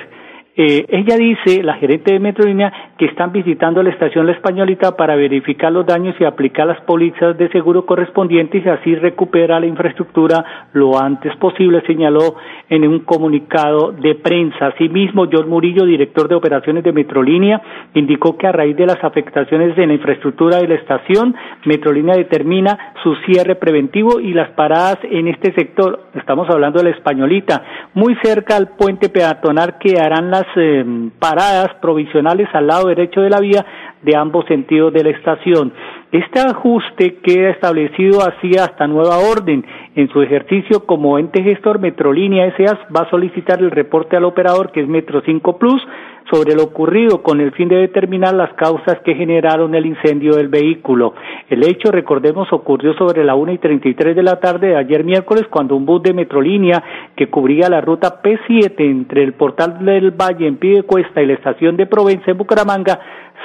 Eh, 0.55 0.85
ella 0.91 1.17
dice, 1.17 1.63
la 1.63 1.77
gerente 1.77 2.13
de 2.13 2.21
Metrolínea, 2.21 2.93
que 2.99 3.07
están 3.07 3.33
visitando 3.33 3.83
la 3.83 3.89
estación 3.89 4.27
La 4.27 4.33
Españolita 4.33 4.95
para 4.99 5.17
verificar 5.17 5.73
los 5.73 5.87
daños 5.87 6.15
y 6.21 6.25
aplicar 6.25 6.67
las 6.67 6.79
pólizas 6.83 7.39
de 7.39 7.49
seguro 7.49 7.87
correspondientes 7.87 8.63
y 8.63 8.69
así 8.69 8.95
recuperar 8.95 9.63
la 9.63 9.67
infraestructura 9.67 10.69
lo 10.75 11.01
antes 11.01 11.35
posible, 11.37 11.83
señaló 11.87 12.37
en 12.69 12.87
un 12.87 13.01
comunicado 13.01 13.93
de 13.93 14.15
prensa. 14.15 14.67
Asimismo, 14.67 15.27
John 15.33 15.49
Murillo, 15.49 15.87
director 15.87 16.29
de 16.29 16.35
operaciones 16.35 16.85
de 16.85 16.93
Metrolínea, 16.93 17.63
indicó 17.95 18.37
que 18.37 18.47
a 18.47 18.53
raíz 18.53 18.77
de 18.77 18.85
las 18.85 19.03
afectaciones 19.03 19.77
en 19.79 19.89
la 19.89 19.95
infraestructura 19.95 20.59
de 20.59 20.69
la 20.69 20.75
estación, 20.75 21.35
Metrolínea 21.65 22.15
determina 22.15 22.93
su 23.03 23.15
cierre 23.25 23.55
preventivo 23.55 24.21
y 24.21 24.35
las 24.35 24.51
paradas 24.51 24.99
en 25.05 25.29
este 25.29 25.55
sector, 25.55 26.09
estamos 26.15 26.51
hablando 26.51 26.79
de 26.79 26.91
la 26.91 26.97
Españolita, 26.97 27.63
muy 27.95 28.15
cerca 28.23 28.57
al 28.57 28.77
puente 28.77 29.09
peatonal 29.09 29.79
que 29.79 29.99
harán 29.99 30.31
las 30.31 30.42
eh, 30.57 30.85
paradas 31.19 31.75
provisionales 31.81 32.49
al 32.53 32.67
lado 32.67 32.89
derecho 32.89 33.21
de 33.21 33.31
la 33.31 33.41
vía 33.41 33.65
de 34.03 34.17
ambos 34.17 34.45
sentidos 34.47 34.93
de 34.93 35.05
la 35.05 35.11
estación. 35.11 35.73
Este 36.11 36.41
ajuste 36.41 37.19
queda 37.23 37.51
establecido 37.51 38.21
así 38.21 38.57
hasta 38.59 38.87
nueva 38.87 39.19
orden. 39.19 39.65
En 39.95 40.09
su 40.11 40.21
ejercicio 40.23 40.85
como 40.85 41.19
ente 41.19 41.43
gestor, 41.43 41.79
Metrolínea 41.79 42.47
S.A. 42.47 42.79
va 42.95 43.07
a 43.07 43.11
solicitar 43.11 43.61
el 43.61 43.71
reporte 43.71 44.17
al 44.17 44.25
operador, 44.25 44.73
que 44.73 44.81
es 44.81 44.89
Metro 44.89 45.23
5 45.25 45.59
Plus, 45.59 45.83
sobre 46.31 46.55
lo 46.55 46.65
ocurrido 46.65 47.23
con 47.23 47.41
el 47.41 47.53
fin 47.53 47.69
de 47.69 47.77
determinar 47.77 48.35
las 48.35 48.53
causas 48.55 49.01
que 49.05 49.15
generaron 49.15 49.75
el 49.75 49.87
incendio 49.87 50.35
del 50.35 50.49
vehículo. 50.49 51.15
El 51.49 51.65
hecho, 51.65 51.91
recordemos, 51.91 52.53
ocurrió 52.53 52.95
sobre 52.95 53.25
la 53.25 53.35
una 53.35 53.53
y 53.53 53.59
treinta 53.59 53.89
y 53.89 53.95
tres 53.95 54.17
de 54.17 54.23
la 54.23 54.41
tarde 54.41 54.69
de 54.69 54.77
ayer 54.77 55.05
miércoles 55.05 55.45
cuando 55.51 55.77
un 55.77 55.87
bus 55.87 56.03
de 56.03 56.15
Metrolínea 56.15 56.83
que 57.17 57.29
cubría 57.29 57.69
la 57.69 57.81
ruta 57.81 58.23
P7 58.23 58.75
entre 58.79 59.23
el 59.23 59.35
portal 59.35 59.85
del 59.85 60.11
Valle 60.13 60.47
en 60.47 60.57
Piedecuesta 60.57 61.23
y 61.23 61.27
la 61.27 61.35
estación 61.35 61.77
de 61.77 61.87
Provenza 61.87 62.31
en 62.31 62.39
Bucaramanga 62.39 62.99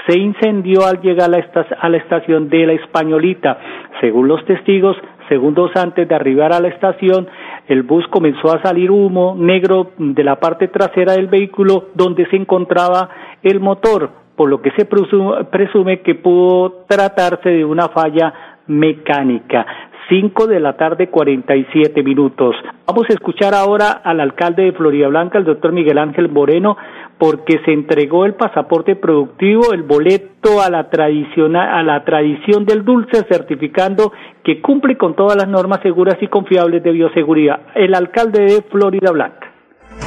se 0.07 0.17
incendió 0.17 0.86
al 0.86 1.01
llegar 1.01 1.29
a 1.29 1.89
la, 1.89 1.98
estación 1.98 2.50
de 2.50 2.65
la 2.65 2.74
Españolita. 2.74 3.57
Según 4.00 4.27
los 4.27 4.43
testigos, 4.46 4.96
segundos 5.27 5.72
antes 5.75 6.07
de 6.07 6.15
arribar 6.15 6.53
a 6.53 6.60
la 6.60 6.69
estación, 6.69 7.27
el 7.67 7.83
bus 7.83 8.05
comenzó 8.07 8.51
a 8.51 8.62
salir 8.62 8.91
humo 8.91 9.36
negro 9.38 9.91
de 9.97 10.24
la 10.24 10.39
parte 10.39 10.67
trasera 10.67 11.13
del 11.13 11.27
vehículo 11.27 11.89
donde 11.93 12.25
se 12.27 12.36
encontraba 12.36 13.09
el 13.43 13.59
motor, 13.59 14.09
por 14.36 14.50
lo 14.50 14.62
que 14.62 14.71
se 14.71 14.86
presume 14.86 16.01
que 16.01 16.15
pudo 16.15 16.86
tratarse 16.88 17.50
de 17.50 17.65
una 17.65 17.89
falla 17.89 18.57
mecánica. 18.67 19.65
5 20.09 20.47
de 20.47 20.60
la 20.60 20.77
tarde, 20.77 21.10
47 21.10 22.01
minutos. 22.01 22.56
Vamos 22.86 23.06
a 23.10 23.13
escuchar 23.13 23.53
ahora 23.53 23.91
al 23.91 24.21
alcalde 24.21 24.63
de 24.63 24.71
Florida 24.71 25.08
Blanca, 25.10 25.38
el 25.38 25.43
doctor 25.43 25.73
Miguel 25.73 25.97
Ángel 25.97 26.30
Moreno, 26.30 26.77
porque 27.17 27.60
se 27.65 27.73
entregó 27.73 28.25
el 28.25 28.36
pasaporte 28.36 28.95
productivo, 28.95 29.73
el 29.73 29.84
boleto 29.84 30.62
a 30.62 30.69
la, 30.69 30.89
tradicional, 30.89 31.67
a 31.67 31.84
la 31.84 32.06
tradición 32.06 32.65
del 32.65 32.86
dulce, 32.86 33.25
certificando 33.30 34.13
que 34.43 34.62
cumple 34.62 34.97
con 34.97 35.15
todas 35.15 35.36
las 35.36 35.47
normas 35.47 35.82
seguras 35.82 36.15
y 36.21 36.27
confiables 36.27 36.84
de 36.84 36.91
bioseguridad. 36.91 37.60
El 37.75 37.93
alcalde 37.93 38.43
de 38.43 38.62
Florida 38.62 39.12
Blanca. 39.12 39.46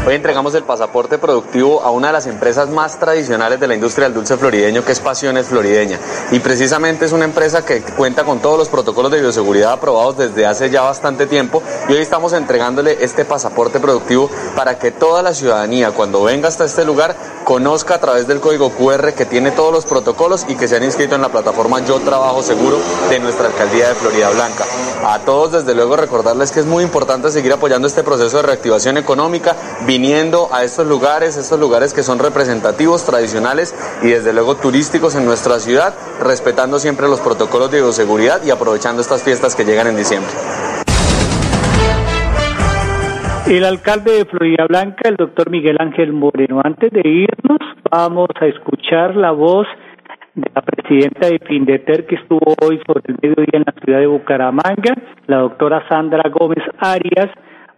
Hoy 0.06 0.14
entregamos 0.14 0.54
el 0.54 0.64
pasaporte 0.64 1.18
productivo 1.18 1.82
a 1.82 1.90
una 1.90 2.06
de 2.06 2.14
las 2.14 2.26
empresas 2.26 2.70
más 2.70 2.98
tradicionales 2.98 3.60
de 3.60 3.68
la 3.68 3.74
industria 3.74 4.06
del 4.06 4.14
dulce 4.14 4.38
florideño, 4.38 4.82
que 4.82 4.92
es 4.92 5.00
Pasiones 5.00 5.48
Florideña. 5.48 5.98
Y 6.30 6.40
precisamente 6.40 7.04
es 7.04 7.12
una 7.12 7.26
empresa 7.26 7.66
que 7.66 7.82
cuenta 7.82 8.24
con 8.24 8.40
todos 8.40 8.58
los 8.58 8.70
protocolos 8.70 9.12
de 9.12 9.20
bioseguridad 9.20 9.72
aprobados 9.72 10.16
desde 10.16 10.46
hace 10.46 10.70
ya 10.70 10.80
bastante 10.80 11.26
tiempo. 11.26 11.62
Y 11.88 11.92
hoy 11.92 11.98
estamos 12.00 12.32
entregándole 12.32 13.04
este 13.04 13.26
pasaporte 13.26 13.78
productivo 13.78 14.30
para 14.56 14.78
que 14.78 14.90
toda 14.90 15.22
la 15.22 15.34
ciudadanía, 15.34 15.90
cuando 15.90 16.22
venga 16.22 16.48
hasta 16.48 16.64
este 16.64 16.86
lugar, 16.86 17.14
conozca 17.44 17.96
a 17.96 18.00
través 18.00 18.26
del 18.26 18.40
código 18.40 18.70
QR 18.70 19.12
que 19.12 19.26
tiene 19.26 19.50
todos 19.50 19.72
los 19.72 19.84
protocolos 19.84 20.46
y 20.48 20.54
que 20.54 20.66
se 20.66 20.76
han 20.76 20.84
inscrito 20.84 21.14
en 21.14 21.20
la 21.20 21.28
plataforma 21.28 21.84
Yo 21.84 22.00
Trabajo 22.00 22.42
Seguro 22.42 22.78
de 23.10 23.18
nuestra 23.18 23.48
alcaldía 23.48 23.88
de 23.90 23.94
Florida 23.96 24.30
Blanca. 24.30 24.64
A 25.02 25.18
todos, 25.24 25.52
desde 25.52 25.74
luego, 25.74 25.96
recordarles 25.96 26.52
que 26.52 26.60
es 26.60 26.66
muy 26.66 26.84
importante 26.84 27.30
seguir 27.30 27.52
apoyando 27.52 27.86
este 27.86 28.02
proceso 28.02 28.36
de 28.36 28.42
reactivación 28.42 28.98
económica 28.98 29.56
viniendo 29.86 30.48
a 30.52 30.62
estos 30.62 30.86
lugares, 30.86 31.38
estos 31.38 31.58
lugares 31.58 31.94
que 31.94 32.02
son 32.02 32.18
representativos, 32.18 33.06
tradicionales 33.06 33.74
y 34.02 34.08
desde 34.08 34.34
luego 34.34 34.56
turísticos 34.56 35.16
en 35.16 35.24
nuestra 35.24 35.58
ciudad, 35.58 35.94
respetando 36.22 36.78
siempre 36.78 37.08
los 37.08 37.20
protocolos 37.20 37.70
de 37.70 37.80
bioseguridad 37.80 38.44
y 38.44 38.50
aprovechando 38.50 39.00
estas 39.00 39.22
fiestas 39.22 39.56
que 39.56 39.64
llegan 39.64 39.86
en 39.86 39.96
diciembre. 39.96 40.30
El 43.48 43.64
alcalde 43.64 44.12
de 44.12 44.24
Florida 44.26 44.66
Blanca, 44.68 45.08
el 45.08 45.16
doctor 45.16 45.50
Miguel 45.50 45.76
Ángel 45.80 46.12
Moreno. 46.12 46.60
Antes 46.62 46.92
de 46.92 47.00
irnos, 47.00 47.58
vamos 47.90 48.28
a 48.40 48.46
escuchar 48.46 49.16
la 49.16 49.32
voz 49.32 49.66
de 50.34 50.50
la 50.54 50.62
presidenta 50.62 51.28
de 51.28 51.38
Findeter 51.40 52.06
que 52.06 52.16
estuvo 52.16 52.54
hoy 52.62 52.80
sobre 52.86 53.02
el 53.08 53.18
mediodía 53.20 53.58
en 53.58 53.64
la 53.66 53.74
ciudad 53.82 54.00
de 54.00 54.06
Bucaramanga, 54.06 54.94
la 55.26 55.38
doctora 55.38 55.86
Sandra 55.88 56.28
Gómez 56.30 56.64
Arias, 56.78 57.30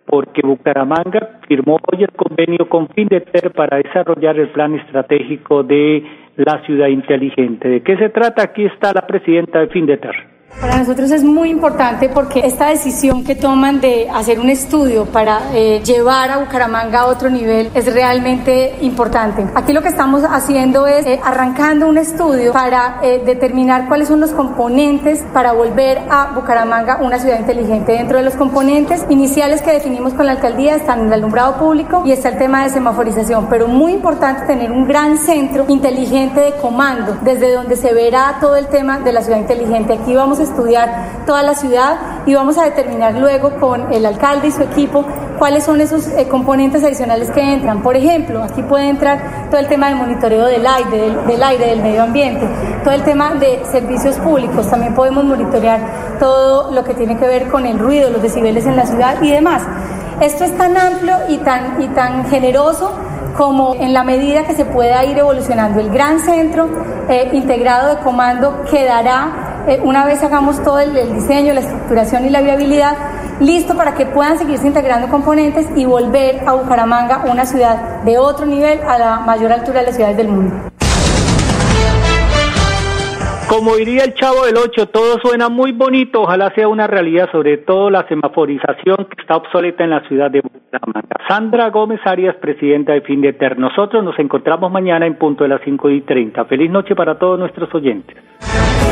porque 0.06 0.42
Bucaramanga 0.44 1.40
firmó 1.48 1.78
hoy 1.90 2.02
el 2.02 2.10
convenio 2.12 2.68
con 2.68 2.88
Findeter 2.88 3.52
para 3.52 3.78
desarrollar 3.78 4.38
el 4.38 4.48
plan 4.48 4.74
estratégico 4.74 5.62
de 5.62 6.04
la 6.36 6.62
ciudad 6.66 6.88
inteligente. 6.88 7.68
¿De 7.68 7.82
qué 7.82 7.96
se 7.96 8.08
trata? 8.08 8.42
Aquí 8.42 8.64
está 8.64 8.92
la 8.92 9.06
presidenta 9.06 9.60
de 9.60 9.68
Findeter. 9.68 10.31
Para 10.60 10.76
nosotros 10.76 11.10
es 11.10 11.24
muy 11.24 11.50
importante 11.50 12.08
porque 12.08 12.40
esta 12.46 12.68
decisión 12.68 13.24
que 13.24 13.34
toman 13.34 13.80
de 13.80 14.08
hacer 14.10 14.38
un 14.38 14.50
estudio 14.50 15.06
para 15.06 15.40
eh, 15.54 15.80
llevar 15.84 16.30
a 16.30 16.38
Bucaramanga 16.38 17.00
a 17.00 17.06
otro 17.06 17.30
nivel 17.30 17.70
es 17.74 17.92
realmente 17.92 18.76
importante. 18.82 19.46
Aquí 19.54 19.72
lo 19.72 19.82
que 19.82 19.88
estamos 19.88 20.22
haciendo 20.22 20.86
es 20.86 21.06
eh, 21.06 21.20
arrancando 21.24 21.88
un 21.88 21.98
estudio 21.98 22.52
para 22.52 22.98
eh, 23.02 23.22
determinar 23.24 23.88
cuáles 23.88 24.08
son 24.08 24.20
los 24.20 24.30
componentes 24.30 25.24
para 25.32 25.52
volver 25.52 26.00
a 26.10 26.32
Bucaramanga 26.34 26.98
una 27.00 27.18
ciudad 27.18 27.40
inteligente. 27.40 27.92
Dentro 27.92 28.18
de 28.18 28.24
los 28.24 28.34
componentes 28.34 29.04
iniciales 29.08 29.62
que 29.62 29.72
definimos 29.72 30.12
con 30.12 30.26
la 30.26 30.32
alcaldía 30.32 30.76
están 30.76 31.06
el 31.06 31.12
alumbrado 31.14 31.56
público 31.56 32.02
y 32.04 32.12
está 32.12 32.28
el 32.28 32.38
tema 32.38 32.62
de 32.62 32.70
semaforización, 32.70 33.46
pero 33.48 33.68
muy 33.68 33.92
importante 33.92 34.46
tener 34.46 34.70
un 34.70 34.86
gran 34.86 35.16
centro 35.18 35.64
inteligente 35.68 36.40
de 36.40 36.52
comando 36.52 37.16
desde 37.22 37.52
donde 37.52 37.74
se 37.74 37.92
verá 37.94 38.36
todo 38.40 38.56
el 38.56 38.66
tema 38.66 38.98
de 38.98 39.12
la 39.12 39.22
ciudad 39.22 39.38
inteligente. 39.38 39.94
Aquí 39.94 40.14
vamos 40.14 40.41
estudiar 40.42 41.24
toda 41.26 41.42
la 41.42 41.54
ciudad 41.54 41.96
y 42.26 42.34
vamos 42.34 42.58
a 42.58 42.64
determinar 42.64 43.14
luego 43.14 43.52
con 43.58 43.92
el 43.92 44.06
alcalde 44.06 44.48
y 44.48 44.50
su 44.50 44.62
equipo 44.62 45.04
cuáles 45.38 45.64
son 45.64 45.80
esos 45.80 46.06
eh, 46.08 46.28
componentes 46.28 46.84
adicionales 46.84 47.30
que 47.30 47.40
entran. 47.40 47.82
Por 47.82 47.96
ejemplo, 47.96 48.42
aquí 48.42 48.62
puede 48.62 48.88
entrar 48.88 49.48
todo 49.50 49.60
el 49.60 49.66
tema 49.66 49.88
de 49.88 49.96
monitoreo 49.96 50.46
del 50.46 50.66
aire, 50.66 51.16
del, 51.26 51.42
aire, 51.42 51.66
del 51.66 51.82
medio 51.82 52.04
ambiente, 52.04 52.46
todo 52.84 52.94
el 52.94 53.02
tema 53.02 53.34
de 53.34 53.64
servicios 53.64 54.16
públicos. 54.16 54.68
También 54.68 54.94
podemos 54.94 55.24
monitorear 55.24 55.80
todo 56.18 56.70
lo 56.70 56.84
que 56.84 56.94
tiene 56.94 57.16
que 57.16 57.26
ver 57.26 57.48
con 57.48 57.66
el 57.66 57.78
ruido, 57.78 58.10
los 58.10 58.22
decibeles 58.22 58.66
en 58.66 58.76
la 58.76 58.86
ciudad 58.86 59.20
y 59.20 59.30
demás. 59.30 59.62
Esto 60.20 60.44
es 60.44 60.56
tan 60.56 60.76
amplio 60.76 61.16
y 61.28 61.38
tan, 61.38 61.82
y 61.82 61.88
tan 61.88 62.26
generoso 62.26 62.92
como 63.36 63.74
en 63.74 63.92
la 63.92 64.04
medida 64.04 64.44
que 64.44 64.54
se 64.54 64.64
pueda 64.64 65.04
ir 65.04 65.18
evolucionando 65.18 65.80
el 65.80 65.90
gran 65.90 66.20
centro 66.20 66.68
eh, 67.08 67.30
integrado 67.32 67.96
de 67.96 68.02
comando 68.02 68.62
quedará 68.70 69.41
eh, 69.68 69.80
una 69.82 70.04
vez 70.04 70.22
hagamos 70.22 70.62
todo 70.62 70.80
el, 70.80 70.92
diseño, 71.14 71.54
la 71.54 71.60
estructuración 71.60 72.26
y 72.26 72.30
la 72.30 72.40
viabilidad, 72.40 72.96
listo 73.40 73.76
para 73.76 73.94
que 73.94 74.06
puedan 74.06 74.38
seguirse 74.38 74.66
integrando 74.66 75.08
componentes 75.08 75.66
y 75.76 75.84
volver 75.84 76.42
a 76.46 76.52
Bucaramanga 76.52 77.24
una 77.30 77.46
ciudad 77.46 78.02
de 78.02 78.18
otro 78.18 78.46
nivel 78.46 78.80
a 78.82 78.98
la 78.98 79.20
mayor 79.20 79.52
altura 79.52 79.80
de 79.80 79.86
las 79.86 79.96
ciudades 79.96 80.16
del 80.16 80.28
mundo. 80.28 80.71
Como 83.52 83.76
diría 83.76 84.04
el 84.04 84.14
chavo 84.14 84.46
del 84.46 84.56
8, 84.56 84.86
todo 84.86 85.18
suena 85.22 85.50
muy 85.50 85.72
bonito, 85.72 86.22
ojalá 86.22 86.54
sea 86.54 86.68
una 86.68 86.86
realidad, 86.86 87.28
sobre 87.30 87.58
todo 87.58 87.90
la 87.90 88.08
semaforización 88.08 88.96
que 89.04 89.20
está 89.20 89.36
obsoleta 89.36 89.84
en 89.84 89.90
la 89.90 90.00
ciudad 90.08 90.30
de 90.30 90.40
Bucaramanga. 90.40 91.16
Sandra 91.28 91.68
Gómez 91.68 92.00
Arias, 92.06 92.34
presidenta 92.36 92.94
de 92.94 93.02
Findeter. 93.02 93.58
Nosotros 93.58 94.02
nos 94.02 94.18
encontramos 94.18 94.72
mañana 94.72 95.06
en 95.06 95.18
punto 95.18 95.44
de 95.44 95.50
las 95.50 95.60
5 95.66 95.90
y 95.90 96.00
30. 96.00 96.46
Feliz 96.46 96.70
noche 96.70 96.94
para 96.94 97.18
todos 97.18 97.38
nuestros 97.38 97.68
oyentes. 97.74 98.16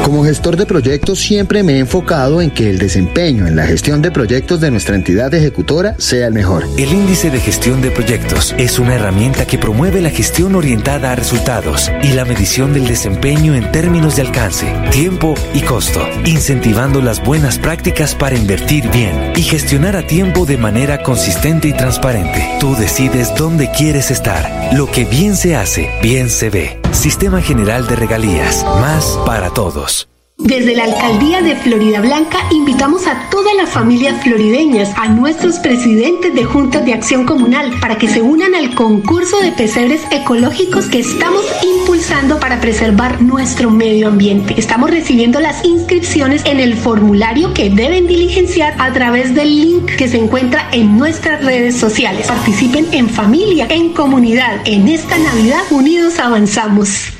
Como 0.04 0.24
gestor 0.24 0.56
de 0.56 0.66
proyectos 0.66 1.18
siempre 1.18 1.62
me 1.62 1.74
he 1.74 1.78
enfocado 1.78 2.40
en 2.40 2.50
que 2.50 2.70
el 2.70 2.78
desempeño 2.78 3.46
en 3.46 3.54
la 3.54 3.66
gestión 3.66 4.00
de 4.00 4.10
proyectos 4.10 4.60
de 4.60 4.70
nuestra 4.70 4.96
entidad 4.96 5.32
ejecutora 5.34 5.94
sea 5.98 6.26
el 6.26 6.34
mejor. 6.34 6.64
El 6.78 6.92
índice 6.92 7.30
de 7.30 7.38
gestión 7.38 7.82
de 7.82 7.90
proyectos 7.90 8.54
es 8.58 8.78
una 8.78 8.94
herramienta 8.94 9.46
que 9.46 9.58
promueve 9.58 10.00
la 10.00 10.10
gestión 10.10 10.54
orientada 10.54 11.12
a 11.12 11.16
resultados 11.16 11.92
y 12.02 12.14
la 12.14 12.24
medición 12.24 12.72
del 12.72 12.88
desempeño 12.88 13.54
en 13.54 13.70
términos 13.72 14.16
de 14.16 14.22
alcance, 14.22 14.49
tiempo 14.90 15.34
y 15.54 15.60
costo, 15.62 16.00
incentivando 16.24 17.00
las 17.00 17.24
buenas 17.24 17.58
prácticas 17.58 18.14
para 18.14 18.36
invertir 18.36 18.90
bien 18.90 19.32
y 19.36 19.42
gestionar 19.42 19.96
a 19.96 20.06
tiempo 20.06 20.46
de 20.46 20.58
manera 20.58 21.02
consistente 21.02 21.68
y 21.68 21.72
transparente. 21.72 22.46
Tú 22.60 22.74
decides 22.74 23.34
dónde 23.34 23.70
quieres 23.70 24.10
estar. 24.10 24.74
Lo 24.74 24.86
que 24.86 25.04
bien 25.04 25.36
se 25.36 25.56
hace, 25.56 25.90
bien 26.02 26.28
se 26.28 26.50
ve. 26.50 26.80
Sistema 26.92 27.40
General 27.40 27.86
de 27.86 27.96
Regalías. 27.96 28.64
Más 28.80 29.18
para 29.24 29.50
todos. 29.50 30.08
Desde 30.42 30.74
la 30.74 30.84
Alcaldía 30.84 31.42
de 31.42 31.54
Florida 31.54 32.00
Blanca 32.00 32.38
invitamos 32.50 33.06
a 33.06 33.28
todas 33.30 33.54
las 33.54 33.68
familias 33.68 34.22
florideñas, 34.22 34.90
a 34.96 35.06
nuestros 35.08 35.58
presidentes 35.58 36.34
de 36.34 36.44
juntas 36.44 36.84
de 36.84 36.94
acción 36.94 37.26
comunal, 37.26 37.70
para 37.80 37.98
que 37.98 38.08
se 38.08 38.22
unan 38.22 38.54
al 38.54 38.74
concurso 38.74 39.38
de 39.40 39.52
pesebres 39.52 40.00
ecológicos 40.10 40.86
que 40.86 41.00
estamos 41.00 41.44
impulsando 41.62 42.40
para 42.40 42.58
preservar 42.58 43.20
nuestro 43.20 43.70
medio 43.70 44.08
ambiente. 44.08 44.54
Estamos 44.56 44.90
recibiendo 44.90 45.40
las 45.40 45.62
inscripciones 45.64 46.42
en 46.46 46.58
el 46.58 46.74
formulario 46.74 47.52
que 47.52 47.68
deben 47.68 48.06
diligenciar 48.06 48.74
a 48.78 48.92
través 48.94 49.34
del 49.34 49.60
link 49.60 49.94
que 49.96 50.08
se 50.08 50.16
encuentra 50.16 50.68
en 50.72 50.96
nuestras 50.96 51.44
redes 51.44 51.76
sociales. 51.76 52.26
Participen 52.26 52.86
en 52.92 53.10
familia, 53.10 53.66
en 53.68 53.92
comunidad. 53.92 54.62
En 54.64 54.88
esta 54.88 55.18
Navidad 55.18 55.62
unidos 55.70 56.18
avanzamos. 56.18 57.19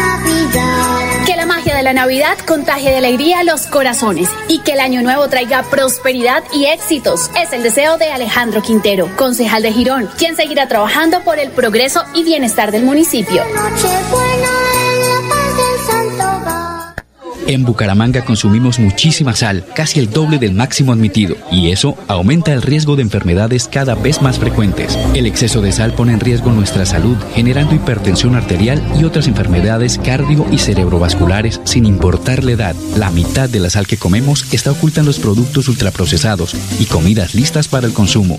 la 1.93 2.03
Navidad 2.03 2.37
contagie 2.47 2.89
de 2.89 2.97
alegría 2.99 3.43
los 3.43 3.67
corazones 3.67 4.29
y 4.47 4.59
que 4.59 4.73
el 4.73 4.79
año 4.79 5.01
nuevo 5.01 5.27
traiga 5.27 5.63
prosperidad 5.63 6.41
y 6.53 6.67
éxitos. 6.67 7.29
Es 7.37 7.51
el 7.51 7.63
deseo 7.63 7.97
de 7.97 8.05
Alejandro 8.05 8.61
Quintero, 8.61 9.09
concejal 9.17 9.61
de 9.61 9.73
Girón, 9.73 10.09
quien 10.17 10.37
seguirá 10.37 10.69
trabajando 10.69 11.21
por 11.25 11.37
el 11.37 11.51
progreso 11.51 12.05
y 12.13 12.23
bienestar 12.23 12.71
del 12.71 12.83
municipio. 12.83 13.43
Nochebuena 13.43 14.47
en 14.47 14.60
En 17.51 17.65
Bucaramanga 17.65 18.23
consumimos 18.23 18.79
muchísima 18.79 19.35
sal, 19.35 19.65
casi 19.75 19.99
el 19.99 20.09
doble 20.09 20.39
del 20.39 20.53
máximo 20.53 20.93
admitido, 20.93 21.35
y 21.51 21.71
eso 21.71 21.97
aumenta 22.07 22.53
el 22.53 22.61
riesgo 22.61 22.95
de 22.95 23.01
enfermedades 23.01 23.67
cada 23.69 23.93
vez 23.93 24.21
más 24.21 24.39
frecuentes. 24.39 24.97
El 25.13 25.25
exceso 25.25 25.61
de 25.61 25.73
sal 25.73 25.91
pone 25.91 26.13
en 26.13 26.21
riesgo 26.21 26.53
nuestra 26.53 26.85
salud, 26.85 27.17
generando 27.35 27.75
hipertensión 27.75 28.37
arterial 28.37 28.81
y 28.97 29.03
otras 29.03 29.27
enfermedades 29.27 29.99
cardio 30.01 30.45
y 30.49 30.59
cerebrovasculares 30.59 31.59
sin 31.65 31.85
importar 31.85 32.45
la 32.45 32.51
edad. 32.53 32.75
La 32.95 33.11
mitad 33.11 33.49
de 33.49 33.59
la 33.59 33.69
sal 33.69 33.85
que 33.85 33.97
comemos 33.97 34.45
está 34.53 34.71
oculta 34.71 35.01
en 35.01 35.07
los 35.07 35.19
productos 35.19 35.67
ultraprocesados 35.67 36.55
y 36.79 36.85
comidas 36.85 37.35
listas 37.35 37.67
para 37.67 37.85
el 37.85 37.91
consumo. 37.91 38.37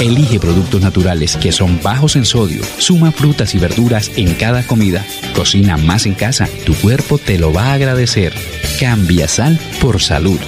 Elige 0.00 0.40
productos 0.40 0.80
naturales 0.80 1.36
que 1.36 1.52
son 1.52 1.80
bajos 1.80 2.16
en 2.16 2.24
sodio. 2.24 2.62
Suma 2.78 3.12
frutas 3.12 3.54
y 3.54 3.58
verduras 3.58 4.10
en 4.16 4.34
cada 4.34 4.66
comida. 4.66 5.06
Cocina 5.36 5.76
más 5.76 6.06
en 6.06 6.14
casa. 6.14 6.48
Tu 6.66 6.74
cuerpo 6.74 7.18
te 7.18 7.38
lo 7.38 7.52
va 7.52 7.66
a 7.66 7.74
agradecer. 7.74 8.31
Cambia 8.80 9.28
sal 9.28 9.58
por 9.80 10.00
salud. 10.00 10.38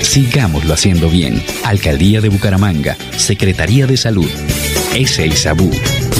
Sigámoslo 0.00 0.74
haciendo 0.74 1.08
bien. 1.08 1.42
Alcaldía 1.64 2.20
de 2.20 2.28
Bucaramanga. 2.28 2.96
Secretaría 3.16 3.86
de 3.86 3.96
Salud. 3.96 4.30
Ese 4.94 5.26
Isabú. 5.26 5.70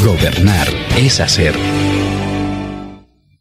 Gobernar 0.05 0.69
es 0.97 1.21
hacer. 1.21 1.55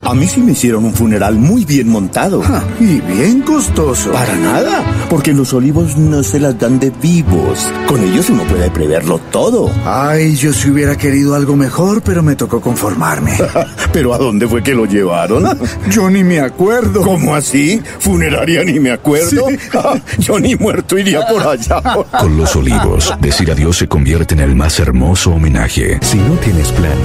A 0.01 0.13
mí 0.13 0.27
sí 0.27 0.39
me 0.39 0.51
hicieron 0.51 0.85
un 0.85 0.93
funeral 0.93 1.35
muy 1.35 1.65
bien 1.65 1.89
montado. 1.89 2.43
y 2.79 3.01
bien 3.01 3.41
costoso. 3.41 4.11
Para 4.11 4.35
nada, 4.35 4.83
porque 5.15 5.32
los 5.32 5.54
olivos 5.54 5.95
no 5.95 6.23
se 6.23 6.41
las 6.41 6.60
dan 6.60 6.78
de 6.78 6.89
vivos. 6.89 7.71
Con 7.88 8.04
ellos 8.04 8.30
uno 8.30 8.43
puede 8.43 8.69
preverlo 8.69 9.17
todo. 9.32 9.71
Ay, 9.86 10.36
yo 10.36 10.51
si 10.51 10.69
hubiera 10.69 10.97
querido 10.97 11.36
algo 11.36 11.56
mejor, 11.56 12.01
pero 12.01 12.21
me 12.21 12.36
tocó 12.36 12.60
conformarme. 12.60 13.32
¿Pero 13.93 14.13
a 14.13 14.17
dónde 14.17 14.45
fue 14.45 14.62
que 14.62 14.75
lo 14.75 14.86
llevaron? 14.86 15.58
yo 15.89 16.10
ni 16.10 16.25
me 16.25 16.41
acuerdo. 16.41 17.01
¿Cómo 17.01 17.34
así? 17.34 17.82
¿Funeraria 17.99 18.65
ni 18.65 18.78
me 18.78 18.91
acuerdo? 18.91 19.47
yo 20.17 20.38
ni 20.38 20.54
muerto 20.58 20.97
iría 20.97 21.25
por 21.25 21.47
allá. 21.47 21.82
Con 22.19 22.36
los 22.36 22.54
olivos, 22.58 23.13
decir 23.21 23.49
adiós 23.49 23.78
se 23.78 23.88
convierte 23.88 24.34
en 24.34 24.41
el 24.41 24.54
más 24.54 24.82
hermoso 24.82 25.32
homenaje. 25.32 25.97
Si 26.01 26.17
no 26.17 26.34
tienes 26.43 26.73
plan, 26.73 26.97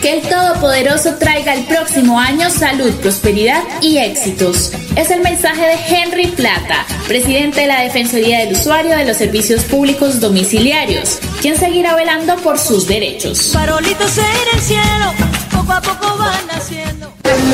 Que 0.00 0.14
el 0.14 0.22
Todopoderoso 0.22 1.16
traiga 1.16 1.52
el 1.52 1.64
próximo 1.64 2.18
año 2.18 2.48
salud, 2.48 2.90
prosperidad 3.02 3.62
y 3.82 3.98
éxitos. 3.98 4.72
Es 4.96 5.10
el 5.10 5.20
mensaje 5.20 5.60
de 5.60 5.74
Henry 5.74 6.28
Plata, 6.28 6.86
presidente 7.06 7.60
de 7.60 7.66
la 7.66 7.82
Defensoría 7.82 8.38
del 8.40 8.54
Usuario 8.54 8.96
de 8.96 9.04
los 9.04 9.18
Servicios 9.18 9.64
Públicos 9.64 10.18
Domiciliarios, 10.18 11.18
quien 11.42 11.58
seguirá 11.58 11.94
velando 11.96 12.36
por 12.36 12.58
sus 12.58 12.86
derechos. 12.86 13.52
Farolitos 13.52 14.16
en 14.16 14.24
el 14.54 14.60
cielo, 14.60 15.12
poco 15.50 15.72
a 15.72 15.82
poco 15.82 16.16
van 16.16 16.46
naciendo. 16.46 17.12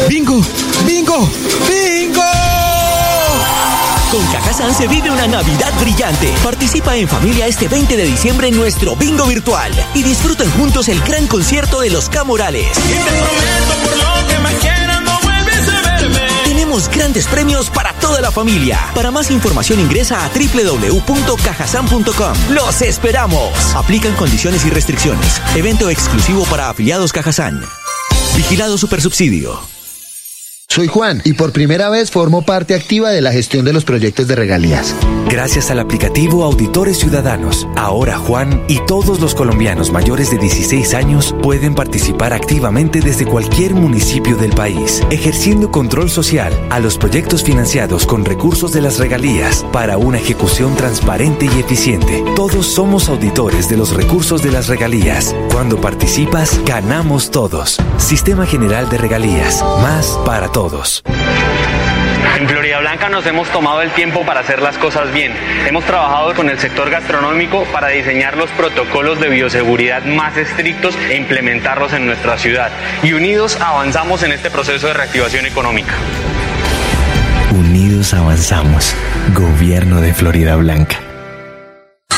¡Bingo! 0.09 0.41
¡Bingo! 0.87 1.29
¡Bingo! 1.69 2.56
Con 4.17 4.27
Cajazán 4.29 4.75
se 4.75 4.89
vive 4.89 5.11
una 5.11 5.27
Navidad 5.27 5.79
brillante. 5.79 6.33
Participa 6.43 6.97
en 6.97 7.07
familia 7.07 7.47
este 7.47 7.69
20 7.69 7.99
de 7.99 8.07
diciembre 8.07 8.49
en 8.49 8.57
nuestro 8.57 8.97
bingo 8.97 9.27
virtual 9.27 9.71
y 9.93 10.03
disfruten 10.03 10.51
juntos 10.53 10.89
el 10.89 11.03
gran 11.03 11.27
concierto 11.27 11.81
de 11.81 11.91
los 11.91 12.09
Camorales. 12.09 12.67
Tenemos 16.45 16.89
grandes 16.89 17.27
premios 17.27 17.69
para 17.69 17.93
toda 17.93 18.23
la 18.23 18.31
familia. 18.31 18.81
Para 18.95 19.11
más 19.11 19.31
información 19.31 19.81
ingresa 19.81 20.25
a 20.25 20.31
www.cajasan.com. 20.31 22.33
¡Los 22.49 22.81
esperamos! 22.81 23.53
Aplican 23.75 24.15
condiciones 24.15 24.65
y 24.65 24.71
restricciones. 24.71 25.43
Evento 25.55 25.91
exclusivo 25.91 26.47
para 26.47 26.71
afiliados 26.71 27.13
Cajazán. 27.13 27.63
Vigilado 28.35 28.79
Supersubsidio. 28.79 29.76
Soy 30.77 30.89
Juan 30.89 31.23
y 31.25 31.33
por 31.33 31.53
primera 31.53 31.89
vez 31.89 32.11
formo 32.11 32.43
parte 32.43 32.75
activa 32.75 33.09
de 33.09 33.23
la 33.23 33.33
gestión 33.33 33.65
de 33.65 33.73
los 33.73 33.87
proyectos 33.87 34.29
de 34.29 34.37
regalías. 34.37 34.95
Gracias 35.27 35.71
al 35.71 35.79
aplicativo 35.79 36.45
Auditores 36.45 36.99
Ciudadanos, 36.99 37.67
ahora 37.77 38.19
Juan 38.19 38.63
y 38.69 38.81
todos 38.87 39.19
los 39.19 39.35
colombianos 39.35 39.91
mayores 39.91 40.31
de 40.31 40.37
16 40.37 40.93
años 40.93 41.35
pueden 41.43 41.75
participar 41.75 42.35
activamente 42.35 43.01
desde 43.01 43.25
cualquier 43.25 43.73
municipio 43.73 44.37
del 44.37 44.51
país, 44.51 45.03
ejerciendo 45.11 45.71
control 45.71 46.11
social 46.11 46.53
a 46.69 46.79
los 46.79 46.99
proyectos 46.99 47.43
financiados 47.43 48.05
con 48.05 48.27
recursos 48.27 48.73
de 48.73 48.83
las 48.83 48.99
regalías 48.99 49.65
para 49.73 49.97
una 49.97 50.19
ejecución 50.19 50.77
transparente 50.77 51.47
y 51.47 51.59
eficiente. 51.59 52.23
Todos 52.37 52.67
somos 52.67 53.09
auditores 53.09 53.71
de 53.71 53.79
los 53.79 53.95
recursos 53.95 54.43
de 54.43 54.53
las 54.53 54.69
regalías. 54.69 55.35
Cuando 55.53 55.81
participas, 55.81 56.61
ganamos 56.67 57.31
todos. 57.31 57.79
Sistema 57.97 58.45
General 58.45 58.91
de 58.91 58.99
Regalías, 58.99 59.65
más 59.81 60.19
para 60.27 60.53
todos. 60.53 60.66
En 62.39 62.47
Florida 62.49 62.81
Blanca 62.81 63.09
nos 63.09 63.25
hemos 63.25 63.49
tomado 63.49 63.81
el 63.81 63.91
tiempo 63.93 64.27
para 64.27 64.41
hacer 64.41 64.61
las 64.61 64.77
cosas 64.77 65.11
bien. 65.13 65.33
Hemos 65.67 65.85
trabajado 65.85 66.35
con 66.35 66.51
el 66.51 66.59
sector 66.59 66.91
gastronómico 66.91 67.65
para 67.73 67.89
diseñar 67.89 68.37
los 68.37 68.51
protocolos 68.51 69.19
de 69.21 69.29
bioseguridad 69.29 70.05
más 70.05 70.37
estrictos 70.37 70.95
e 71.09 71.17
implementarlos 71.17 71.95
en 71.95 72.07
nuestra 72.07 72.37
ciudad. 72.37 72.71
Y 73.03 73.15
unidos 73.15 73.59
avanzamos 73.61 74.23
en 74.23 74.33
este 74.33 74.51
proceso 74.51 74.87
de 74.87 74.95
reactivación 74.95 75.47
económica. 75.47 75.95
Unidos 77.53 78.13
avanzamos. 78.13 78.95
Gobierno 79.33 80.03
de 80.03 80.13
Florida 80.13 80.57
Blanca. 80.57 81.06